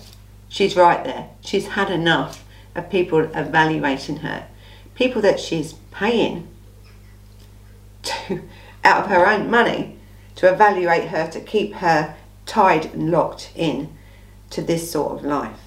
She's 0.49 0.75
right 0.75 1.03
there. 1.03 1.29
She's 1.41 1.69
had 1.69 1.89
enough 1.89 2.45
of 2.75 2.89
people 2.89 3.19
evaluating 3.19 4.17
her. 4.17 4.47
People 4.95 5.21
that 5.23 5.39
she's 5.39 5.73
paying 5.91 6.47
to, 8.03 8.41
out 8.83 9.05
of 9.05 9.09
her 9.09 9.27
own 9.27 9.49
money 9.49 9.97
to 10.35 10.51
evaluate 10.51 11.09
her, 11.09 11.27
to 11.29 11.39
keep 11.39 11.75
her 11.75 12.15
tied 12.45 12.85
and 12.93 13.11
locked 13.11 13.51
in 13.55 13.95
to 14.53 14.61
this 14.61 14.89
sort 14.89 15.13
of 15.13 15.25
life. 15.25 15.59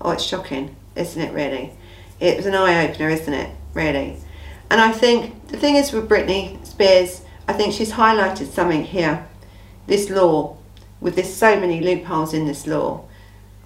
Oh, 0.00 0.10
it's 0.10 0.22
shocking, 0.22 0.76
isn't 0.94 1.20
it, 1.20 1.32
really? 1.32 1.72
It 2.20 2.36
was 2.36 2.46
an 2.46 2.54
eye 2.54 2.88
opener, 2.88 3.08
isn't 3.08 3.32
it, 3.32 3.50
really? 3.74 4.16
And 4.70 4.80
I 4.80 4.92
think 4.92 5.48
the 5.48 5.56
thing 5.56 5.76
is 5.76 5.92
with 5.92 6.08
Britney 6.08 6.64
Spears, 6.66 7.22
I 7.46 7.54
think 7.54 7.72
she's 7.72 7.92
highlighted 7.92 8.48
something 8.48 8.84
here. 8.84 9.26
This 9.86 10.10
law, 10.10 10.58
with 11.00 11.14
there's 11.14 11.32
so 11.32 11.58
many 11.58 11.80
loopholes 11.80 12.34
in 12.34 12.46
this 12.46 12.66
law, 12.66 13.04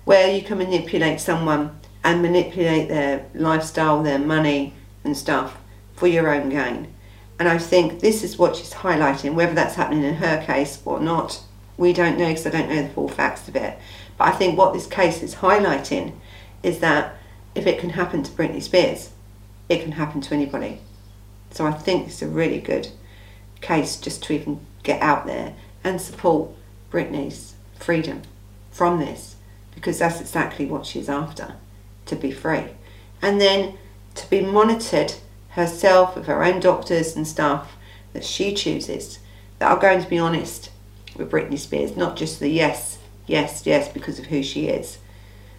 where 0.05 0.35
you 0.35 0.43
can 0.43 0.59
manipulate 0.59 1.21
someone 1.21 1.79
and 2.05 2.23
manipulate 2.23 2.89
their 2.89 3.27
lifestyle, 3.35 4.03
their 4.03 4.19
money 4.19 4.75
and 5.05 5.17
stuff 5.17 5.57
for 5.95 6.07
your 6.07 6.33
own 6.33 6.49
gain. 6.49 6.93
And 7.39 7.49
I 7.49 7.59
think 7.59 8.01
this 8.01 8.23
is 8.23 8.39
what 8.39 8.57
she's 8.57 8.73
highlighting, 8.73 9.35
whether 9.35 9.55
that's 9.55 9.75
happening 9.75 10.05
in 10.05 10.15
her 10.15 10.45
case 10.45 10.81
or 10.85 11.01
not, 11.01 11.43
we 11.77 11.93
don't 11.93 12.19
know 12.19 12.29
because 12.29 12.47
I 12.47 12.51
don't 12.51 12.69
know 12.69 12.83
the 12.83 12.89
full 12.91 13.09
facts 13.09 13.49
of 13.49 13.57
it. 13.57 13.79
But 14.23 14.35
I 14.35 14.37
think 14.37 14.57
what 14.57 14.73
this 14.73 14.87
case 14.87 15.21
is 15.21 15.35
highlighting 15.35 16.13
is 16.63 16.79
that 16.79 17.17
if 17.57 17.67
it 17.67 17.81
can 17.81 17.91
happen 17.91 18.23
to 18.23 18.31
Britney 18.31 18.63
Spears, 18.63 19.11
it 19.69 19.83
can 19.83 19.91
happen 19.91 20.21
to 20.21 20.33
anybody. 20.33 20.79
So 21.51 21.67
I 21.67 21.73
think 21.73 22.07
it's 22.07 22.23
a 22.23 22.29
really 22.29 22.61
good 22.61 22.87
case 23.61 23.97
just 23.97 24.23
to 24.23 24.33
even 24.33 24.65
get 24.85 25.03
out 25.03 25.27
there 25.27 25.55
and 25.83 26.01
support 26.01 26.51
Britney's 26.93 27.55
freedom 27.75 28.23
from 28.71 29.01
this 29.01 29.35
because 29.75 29.99
that's 29.99 30.21
exactly 30.21 30.67
what 30.67 30.87
she's 30.87 31.09
after 31.09 31.57
to 32.07 32.15
be 32.15 32.31
free. 32.31 32.67
And 33.21 33.41
then 33.41 33.77
to 34.15 34.31
be 34.31 34.41
monitored 34.41 35.15
herself 35.49 36.15
with 36.15 36.27
her 36.27 36.45
own 36.45 36.61
doctors 36.61 37.17
and 37.17 37.27
staff 37.27 37.73
that 38.13 38.25
she 38.25 38.55
chooses 38.55 39.19
that 39.59 39.69
are 39.69 39.81
going 39.81 40.01
to 40.01 40.09
be 40.09 40.21
honest 40.21 40.71
with 41.17 41.29
Britney 41.29 41.59
Spears, 41.59 41.97
not 41.97 42.17
just 42.17 42.39
the 42.39 42.49
yes, 42.49 42.99
yes, 43.27 43.67
yes 43.67 43.89
because 43.89 44.19
of 44.19 44.27
who 44.27 44.43
she 44.43 44.69
is, 44.69 44.99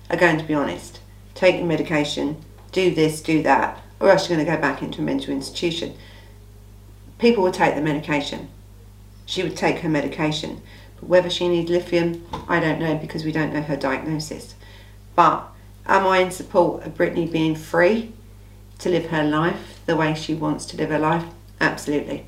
are 0.09 0.17
going 0.17 0.37
to 0.37 0.43
be 0.43 0.53
honest. 0.53 0.99
Take 1.33 1.57
your 1.57 1.65
medication, 1.65 2.43
do 2.71 2.93
this, 2.93 3.21
do 3.21 3.41
that, 3.43 3.81
or 3.99 4.09
else 4.09 4.29
you're 4.29 4.37
going 4.37 4.45
to 4.45 4.55
go 4.55 4.61
back 4.61 4.81
into 4.81 5.01
a 5.01 5.05
mental 5.05 5.33
institution. 5.33 5.95
People 7.17 7.43
would 7.43 7.53
take 7.53 7.75
the 7.75 7.81
medication. 7.81 8.49
She 9.25 9.43
would 9.43 9.55
take 9.55 9.79
her 9.79 9.89
medication. 9.89 10.61
But 10.99 11.07
whether 11.07 11.29
she 11.29 11.47
needs 11.47 11.69
lithium, 11.69 12.25
I 12.47 12.59
don't 12.59 12.79
know 12.79 12.95
because 12.95 13.23
we 13.23 13.31
don't 13.31 13.53
know 13.53 13.61
her 13.61 13.77
diagnosis. 13.77 14.55
But 15.15 15.47
am 15.85 16.05
I 16.05 16.19
in 16.19 16.31
support 16.31 16.85
of 16.85 16.95
Britney 16.95 17.31
being 17.31 17.55
free 17.55 18.11
to 18.79 18.89
live 18.89 19.07
her 19.07 19.23
life 19.23 19.79
the 19.85 19.95
way 19.95 20.13
she 20.13 20.33
wants 20.33 20.65
to 20.67 20.77
live 20.77 20.89
her 20.89 20.99
life? 20.99 21.25
Absolutely. 21.61 22.25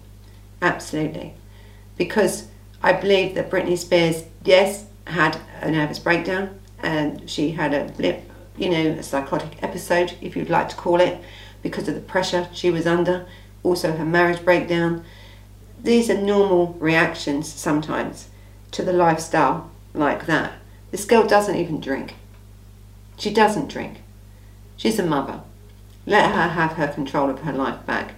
Absolutely. 0.62 1.34
Because 1.98 2.48
I 2.82 2.93
believe 2.93 3.36
that 3.36 3.50
Britney 3.50 3.78
Spears, 3.78 4.24
yes, 4.43 4.85
had 5.08 5.39
a 5.62 5.72
nervous 5.72 6.00
breakdown 6.00 6.60
and 6.80 7.30
she 7.30 7.52
had 7.52 7.74
a 7.74 7.91
blip, 7.94 8.30
you 8.58 8.70
know, 8.70 8.91
a 8.91 9.04
psychotic 9.04 9.62
episode, 9.63 10.13
if 10.22 10.36
you'd 10.36 10.50
like 10.50 10.70
to 10.70 10.76
call 10.76 11.00
it 11.00 11.22
because 11.62 11.88
of 11.88 11.96
the 11.96 12.02
pressure 12.02 12.48
she 12.54 12.70
was 12.70 12.86
under, 12.86 13.26
also 13.63 13.94
her 13.94 14.06
marriage 14.06 14.44
breakdown. 14.44 15.04
These 15.82 16.10
are 16.10 16.18
normal 16.18 16.74
reactions 16.80 17.52
sometimes 17.52 18.30
to 18.72 18.84
the 18.84 18.94
lifestyle 18.94 19.72
like 19.94 20.26
that. 20.26 20.54
This 20.91 21.06
girl 21.06 21.26
doesn't 21.26 21.56
even 21.56 21.80
drink. 21.80 22.15
She 23.18 23.34
doesn't 23.34 23.70
drink. 23.70 24.02
She's 24.78 25.00
a 25.00 25.06
mother. 25.06 25.41
Let 26.06 26.32
her 26.32 26.50
have 26.50 26.74
her 26.74 26.88
control 26.88 27.30
of 27.30 27.39
her 27.41 27.54
life 27.54 27.86
back 27.86 28.13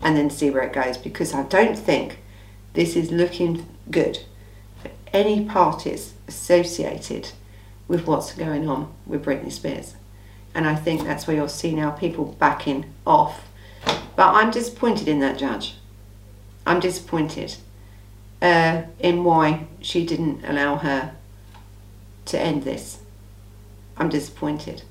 and 0.00 0.16
then 0.16 0.30
see 0.30 0.50
where 0.50 0.62
it 0.62 0.72
goes 0.72 0.96
because 0.96 1.34
I 1.34 1.42
don't 1.44 1.78
think 1.78 2.18
this 2.74 2.96
is 2.96 3.10
looking 3.10 3.66
good 3.90 4.20
for 4.80 4.90
any 5.12 5.44
parties 5.44 6.14
associated 6.28 7.32
with 7.88 8.06
what's 8.06 8.32
going 8.34 8.68
on 8.68 8.92
with 9.06 9.24
Britney 9.24 9.50
Spears 9.50 9.94
and 10.54 10.66
I 10.66 10.74
think 10.74 11.04
that's 11.04 11.26
where 11.26 11.36
you'll 11.36 11.48
see 11.48 11.74
now 11.74 11.90
people 11.90 12.36
backing 12.38 12.86
off. 13.06 13.48
But 14.16 14.34
I'm 14.34 14.50
disappointed 14.50 15.06
in 15.06 15.20
that 15.20 15.38
judge. 15.38 15.76
I'm 16.66 16.80
disappointed 16.80 17.56
uh, 18.42 18.82
in 18.98 19.24
why 19.24 19.66
she 19.80 20.04
didn't 20.04 20.44
allow 20.44 20.76
her 20.76 21.14
to 22.26 22.40
end 22.40 22.64
this. 22.64 22.98
I'm 23.96 24.08
disappointed. 24.08 24.82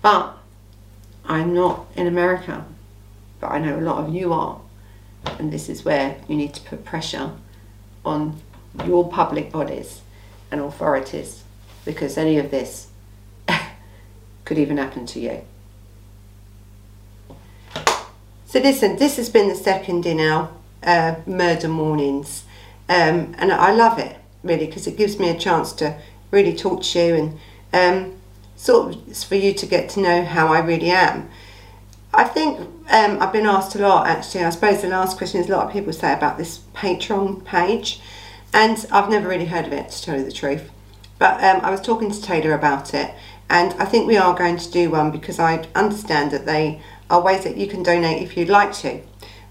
But 0.00 0.36
I'm 1.26 1.54
not 1.54 1.86
in 1.94 2.06
America, 2.06 2.64
but 3.40 3.48
I 3.48 3.58
know 3.58 3.78
a 3.78 3.80
lot 3.80 3.98
of 3.98 4.14
you 4.14 4.32
are. 4.32 4.60
And 5.38 5.52
this 5.52 5.68
is 5.68 5.84
where 5.84 6.16
you 6.28 6.36
need 6.36 6.54
to 6.54 6.62
put 6.62 6.84
pressure 6.84 7.32
on 8.04 8.40
your 8.84 9.08
public 9.08 9.52
bodies 9.52 10.00
and 10.50 10.60
authorities 10.60 11.42
because 11.84 12.16
any 12.16 12.38
of 12.38 12.50
this 12.50 12.88
could 14.44 14.58
even 14.58 14.78
happen 14.78 15.06
to 15.06 15.20
you. 15.20 15.44
So 18.46 18.60
listen, 18.60 18.96
this 18.96 19.16
has 19.16 19.28
been 19.28 19.48
the 19.48 19.54
second 19.54 20.06
in 20.06 20.20
our 20.20 20.48
uh, 20.82 21.16
murder 21.26 21.68
mornings, 21.68 22.44
um, 22.88 23.34
and 23.38 23.50
I 23.52 23.72
love 23.72 23.98
it 23.98 24.16
really 24.44 24.66
because 24.66 24.86
it 24.86 24.96
gives 24.96 25.18
me 25.18 25.28
a 25.30 25.38
chance 25.38 25.72
to 25.72 25.98
really 26.30 26.54
talk 26.54 26.82
to 26.82 26.98
you 27.00 27.14
and 27.14 27.38
um, 27.72 28.14
sort 28.56 28.94
of 28.94 29.16
for 29.24 29.34
you 29.34 29.52
to 29.54 29.66
get 29.66 29.88
to 29.90 30.00
know 30.00 30.24
how 30.24 30.48
I 30.52 30.60
really 30.60 30.90
am. 30.90 31.28
I 32.12 32.24
think 32.24 32.60
um, 32.90 33.20
I've 33.20 33.32
been 33.32 33.46
asked 33.46 33.74
a 33.74 33.80
lot 33.80 34.06
actually. 34.06 34.44
I 34.44 34.50
suppose 34.50 34.82
the 34.82 34.88
last 34.88 35.18
question 35.18 35.40
is 35.40 35.48
a 35.48 35.52
lot 35.52 35.66
of 35.66 35.72
people 35.72 35.92
say 35.92 36.12
about 36.12 36.38
this 36.38 36.58
Patreon 36.74 37.44
page, 37.44 38.00
and 38.54 38.86
I've 38.92 39.10
never 39.10 39.28
really 39.28 39.46
heard 39.46 39.66
of 39.66 39.72
it 39.72 39.90
to 39.90 40.02
tell 40.02 40.16
you 40.16 40.24
the 40.24 40.32
truth. 40.32 40.70
But 41.18 41.42
um, 41.42 41.60
I 41.62 41.70
was 41.70 41.80
talking 41.80 42.10
to 42.10 42.22
Taylor 42.22 42.52
about 42.52 42.94
it, 42.94 43.12
and 43.50 43.74
I 43.74 43.84
think 43.84 44.06
we 44.06 44.16
are 44.16 44.34
going 44.34 44.56
to 44.56 44.70
do 44.70 44.90
one 44.90 45.10
because 45.10 45.38
I 45.38 45.66
understand 45.74 46.30
that 46.30 46.46
they 46.46 46.80
are 47.10 47.20
ways 47.20 47.44
that 47.44 47.56
you 47.56 47.66
can 47.66 47.82
donate 47.82 48.22
if 48.22 48.36
you'd 48.36 48.48
like 48.48 48.72
to 48.74 49.02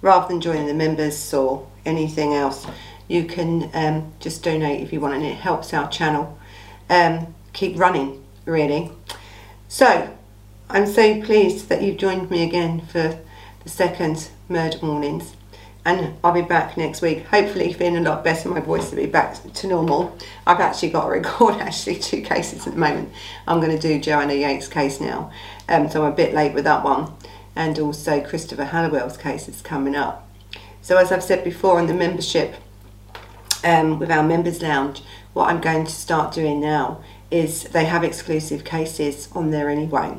rather 0.02 0.28
than 0.28 0.42
joining 0.42 0.68
the 0.68 0.74
members 0.74 1.34
or 1.34 1.68
anything 1.86 2.34
else. 2.34 2.66
You 3.08 3.26
can 3.26 3.70
um, 3.74 4.14
just 4.20 4.42
donate 4.42 4.82
if 4.82 4.94
you 4.94 5.02
want 5.02 5.16
and 5.16 5.26
it 5.26 5.36
helps 5.36 5.74
our 5.74 5.90
channel 5.90 6.38
um, 6.90 7.34
keep 7.52 7.78
running 7.78 8.24
really. 8.46 8.92
So 9.68 10.14
I'm 10.70 10.88
so 10.88 11.22
pleased 11.22 11.70
that 11.70 11.82
you've 11.82 11.98
joined 11.98 12.32
me 12.32 12.44
again 12.44 12.82
for 12.82 13.20
the 13.64 13.70
second 13.70 14.30
murder 14.50 14.78
mornings 14.82 15.36
and 15.86 16.18
I'll 16.24 16.34
be 16.34 16.42
back 16.42 16.78
next 16.78 17.02
week. 17.02 17.26
Hopefully 17.26 17.74
feeling 17.74 18.06
a 18.06 18.10
lot 18.10 18.24
better, 18.24 18.48
my 18.50 18.62
voice 18.62 18.90
will 18.90 18.98
be 18.98 19.06
back 19.06 19.36
to 19.54 19.68
normal. 19.68 20.18
I've 20.48 20.62
actually 20.62 20.90
got 20.90 21.06
to 21.06 21.12
record 21.12 21.56
actually 21.60 21.98
two 21.98 22.22
cases 22.22 22.66
at 22.66 22.74
the 22.74 22.80
moment. 22.80 23.12
I'm 23.48 23.60
going 23.60 23.78
to 23.78 23.80
do 23.80 24.00
Joanna 24.00 24.34
Yeates' 24.34 24.68
case 24.68 25.02
now, 25.02 25.32
um, 25.68 25.90
so 25.90 26.06
I'm 26.06 26.14
a 26.14 26.16
bit 26.16 26.34
late 26.34 26.54
with 26.54 26.64
that 26.64 26.84
one. 26.84 27.14
And 27.56 27.78
also 27.80 28.22
Christopher 28.22 28.66
Halliwell's 28.66 29.18
case 29.18 29.48
is 29.48 29.62
coming 29.62 29.96
up. 29.96 30.28
So 30.82 30.98
as 30.98 31.12
I've 31.12 31.24
said 31.24 31.44
before 31.44 31.78
on 31.78 31.88
the 31.88 31.94
membership, 31.94 32.56
um, 33.64 34.00
with 34.00 34.12
our 34.12 34.24
members 34.24 34.62
lounge, 34.62 35.02
what 35.34 35.50
I'm 35.50 35.62
going 35.62 35.86
to 35.86 35.92
start 35.92 36.34
doing 36.34 36.60
now 36.60 37.04
is 37.32 37.64
they 37.64 37.86
have 37.86 38.04
exclusive 38.04 38.64
cases 38.64 39.30
on 39.34 39.52
there 39.52 39.70
anyway. 39.70 40.18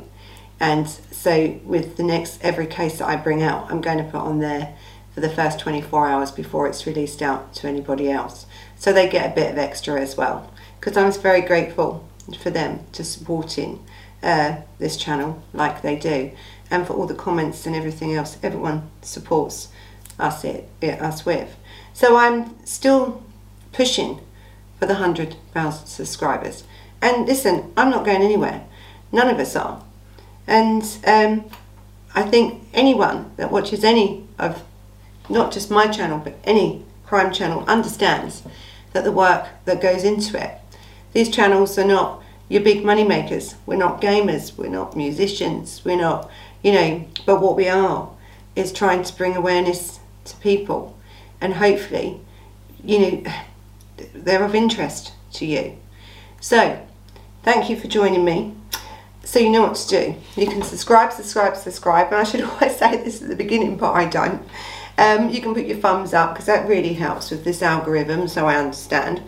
And 0.59 0.87
so 0.89 1.59
with 1.63 1.97
the 1.97 2.03
next 2.03 2.43
every 2.43 2.67
case 2.67 2.99
that 2.99 3.07
I 3.07 3.15
bring 3.15 3.43
out, 3.43 3.69
I'm 3.71 3.81
going 3.81 3.97
to 3.97 4.03
put 4.05 4.21
on 4.21 4.39
there 4.39 4.75
for 5.15 5.21
the 5.21 5.29
first 5.29 5.59
24 5.59 6.07
hours 6.07 6.29
before 6.29 6.67
it's 6.67 6.85
released 6.85 7.21
out 7.21 7.55
to 7.55 7.67
anybody 7.67 8.11
else. 8.11 8.45
So 8.77 8.93
they 8.93 9.09
get 9.09 9.31
a 9.31 9.33
bit 9.33 9.51
of 9.51 9.57
extra 9.57 9.99
as 9.99 10.15
well. 10.15 10.51
Because 10.79 10.97
I'm 10.97 11.11
very 11.21 11.41
grateful 11.41 12.07
for 12.39 12.51
them 12.51 12.81
to 12.91 13.03
supporting 13.03 13.83
uh, 14.21 14.57
this 14.77 14.97
channel 14.97 15.41
like 15.53 15.81
they 15.81 15.95
do. 15.95 16.31
And 16.69 16.85
for 16.85 16.93
all 16.93 17.07
the 17.07 17.15
comments 17.15 17.65
and 17.65 17.75
everything 17.75 18.13
else 18.13 18.37
everyone 18.43 18.91
supports 19.01 19.69
us, 20.19 20.43
it, 20.43 20.69
it 20.81 21.01
us 21.01 21.25
with. 21.25 21.55
So 21.93 22.17
I'm 22.17 22.53
still 22.65 23.23
pushing 23.71 24.19
for 24.79 24.85
the 24.85 24.95
100,000 24.95 25.87
subscribers. 25.87 26.65
And 27.01 27.25
listen, 27.25 27.71
I'm 27.77 27.89
not 27.89 28.05
going 28.05 28.21
anywhere. 28.21 28.65
None 29.11 29.29
of 29.29 29.39
us 29.39 29.55
are. 29.55 29.81
And 30.47 30.83
um, 31.07 31.45
I 32.13 32.23
think 32.23 32.67
anyone 32.73 33.31
that 33.37 33.51
watches 33.51 33.83
any 33.83 34.27
of, 34.37 34.63
not 35.29 35.51
just 35.51 35.71
my 35.71 35.87
channel, 35.87 36.19
but 36.19 36.37
any 36.43 36.83
crime 37.05 37.31
channel 37.31 37.63
understands 37.67 38.43
that 38.93 39.03
the 39.03 39.11
work 39.11 39.47
that 39.65 39.81
goes 39.81 40.03
into 40.03 40.41
it. 40.41 40.59
These 41.13 41.29
channels 41.29 41.77
are 41.77 41.85
not 41.85 42.23
your 42.49 42.61
big 42.61 42.85
money 42.85 43.03
makers. 43.03 43.55
We're 43.65 43.77
not 43.77 44.01
gamers. 44.01 44.57
We're 44.57 44.69
not 44.69 44.95
musicians. 44.95 45.83
We're 45.83 45.97
not, 45.97 46.29
you 46.63 46.71
know, 46.71 47.05
but 47.25 47.41
what 47.41 47.55
we 47.55 47.67
are 47.67 48.09
is 48.55 48.71
trying 48.71 49.03
to 49.03 49.17
bring 49.17 49.35
awareness 49.35 49.99
to 50.25 50.35
people 50.37 50.97
and 51.41 51.55
hopefully, 51.55 52.19
you 52.83 52.99
know, 52.99 53.31
they're 54.13 54.43
of 54.43 54.55
interest 54.55 55.13
to 55.33 55.45
you. 55.45 55.77
So, 56.39 56.85
thank 57.43 57.69
you 57.69 57.75
for 57.79 57.87
joining 57.87 58.23
me 58.23 58.55
so 59.25 59.39
you 59.39 59.49
know 59.49 59.63
what 59.63 59.75
to 59.75 59.87
do. 59.87 60.15
You 60.35 60.47
can 60.47 60.61
subscribe, 60.61 61.11
subscribe, 61.11 61.57
subscribe, 61.57 62.07
and 62.07 62.15
I 62.15 62.23
should 62.23 62.41
always 62.43 62.77
say 62.77 63.03
this 63.03 63.21
at 63.21 63.27
the 63.27 63.35
beginning, 63.35 63.77
but 63.77 63.91
I 63.91 64.05
don't. 64.05 64.41
Um, 64.97 65.29
you 65.29 65.41
can 65.41 65.53
put 65.53 65.65
your 65.65 65.77
thumbs 65.77 66.13
up 66.13 66.33
because 66.33 66.45
that 66.45 66.67
really 66.67 66.93
helps 66.93 67.31
with 67.31 67.43
this 67.43 67.61
algorithm, 67.61 68.27
so 68.27 68.45
I 68.47 68.55
understand. 68.55 69.21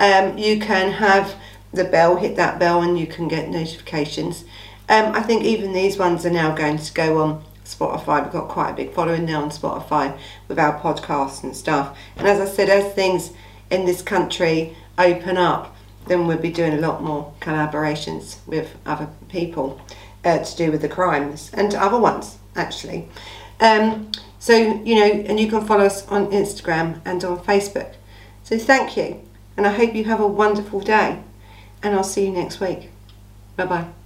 Um, 0.00 0.36
you 0.36 0.58
can 0.58 0.92
have 0.92 1.34
the 1.72 1.84
bell, 1.84 2.16
hit 2.16 2.36
that 2.36 2.58
bell, 2.58 2.82
and 2.82 2.98
you 2.98 3.06
can 3.06 3.28
get 3.28 3.48
notifications. 3.48 4.44
Um, 4.88 5.14
I 5.14 5.22
think 5.22 5.44
even 5.44 5.72
these 5.72 5.96
ones 5.96 6.26
are 6.26 6.30
now 6.30 6.54
going 6.54 6.78
to 6.78 6.92
go 6.92 7.22
on 7.22 7.44
Spotify. 7.64 8.22
We've 8.22 8.32
got 8.32 8.48
quite 8.48 8.70
a 8.70 8.74
big 8.74 8.92
following 8.92 9.24
now 9.24 9.42
on 9.42 9.50
Spotify 9.50 10.18
with 10.48 10.58
our 10.58 10.78
podcasts 10.80 11.42
and 11.44 11.56
stuff. 11.56 11.96
And 12.16 12.26
as 12.26 12.40
I 12.40 12.52
said, 12.52 12.68
as 12.68 12.92
things 12.92 13.32
in 13.70 13.86
this 13.86 14.02
country 14.02 14.76
open 14.98 15.36
up, 15.36 15.74
then 16.06 16.26
we'll 16.26 16.38
be 16.38 16.50
doing 16.50 16.74
a 16.74 16.80
lot 16.80 17.02
more 17.02 17.32
collaborations 17.40 18.44
with 18.46 18.76
other 18.84 19.08
people 19.28 19.80
uh, 20.24 20.38
to 20.38 20.56
do 20.56 20.70
with 20.70 20.82
the 20.82 20.88
crimes 20.88 21.50
and 21.54 21.74
other 21.74 21.98
ones 21.98 22.38
actually. 22.56 23.08
Um, 23.60 24.10
so, 24.42 24.56
you 24.56 24.96
know, 24.96 25.04
and 25.04 25.38
you 25.38 25.46
can 25.48 25.64
follow 25.64 25.84
us 25.84 26.04
on 26.08 26.26
Instagram 26.32 27.00
and 27.04 27.22
on 27.22 27.38
Facebook. 27.44 27.94
So 28.42 28.58
thank 28.58 28.96
you, 28.96 29.20
and 29.56 29.68
I 29.68 29.70
hope 29.70 29.94
you 29.94 30.02
have 30.06 30.18
a 30.18 30.26
wonderful 30.26 30.80
day, 30.80 31.22
and 31.80 31.94
I'll 31.94 32.02
see 32.02 32.26
you 32.26 32.32
next 32.32 32.58
week. 32.58 32.90
Bye 33.54 33.66
bye. 33.66 34.01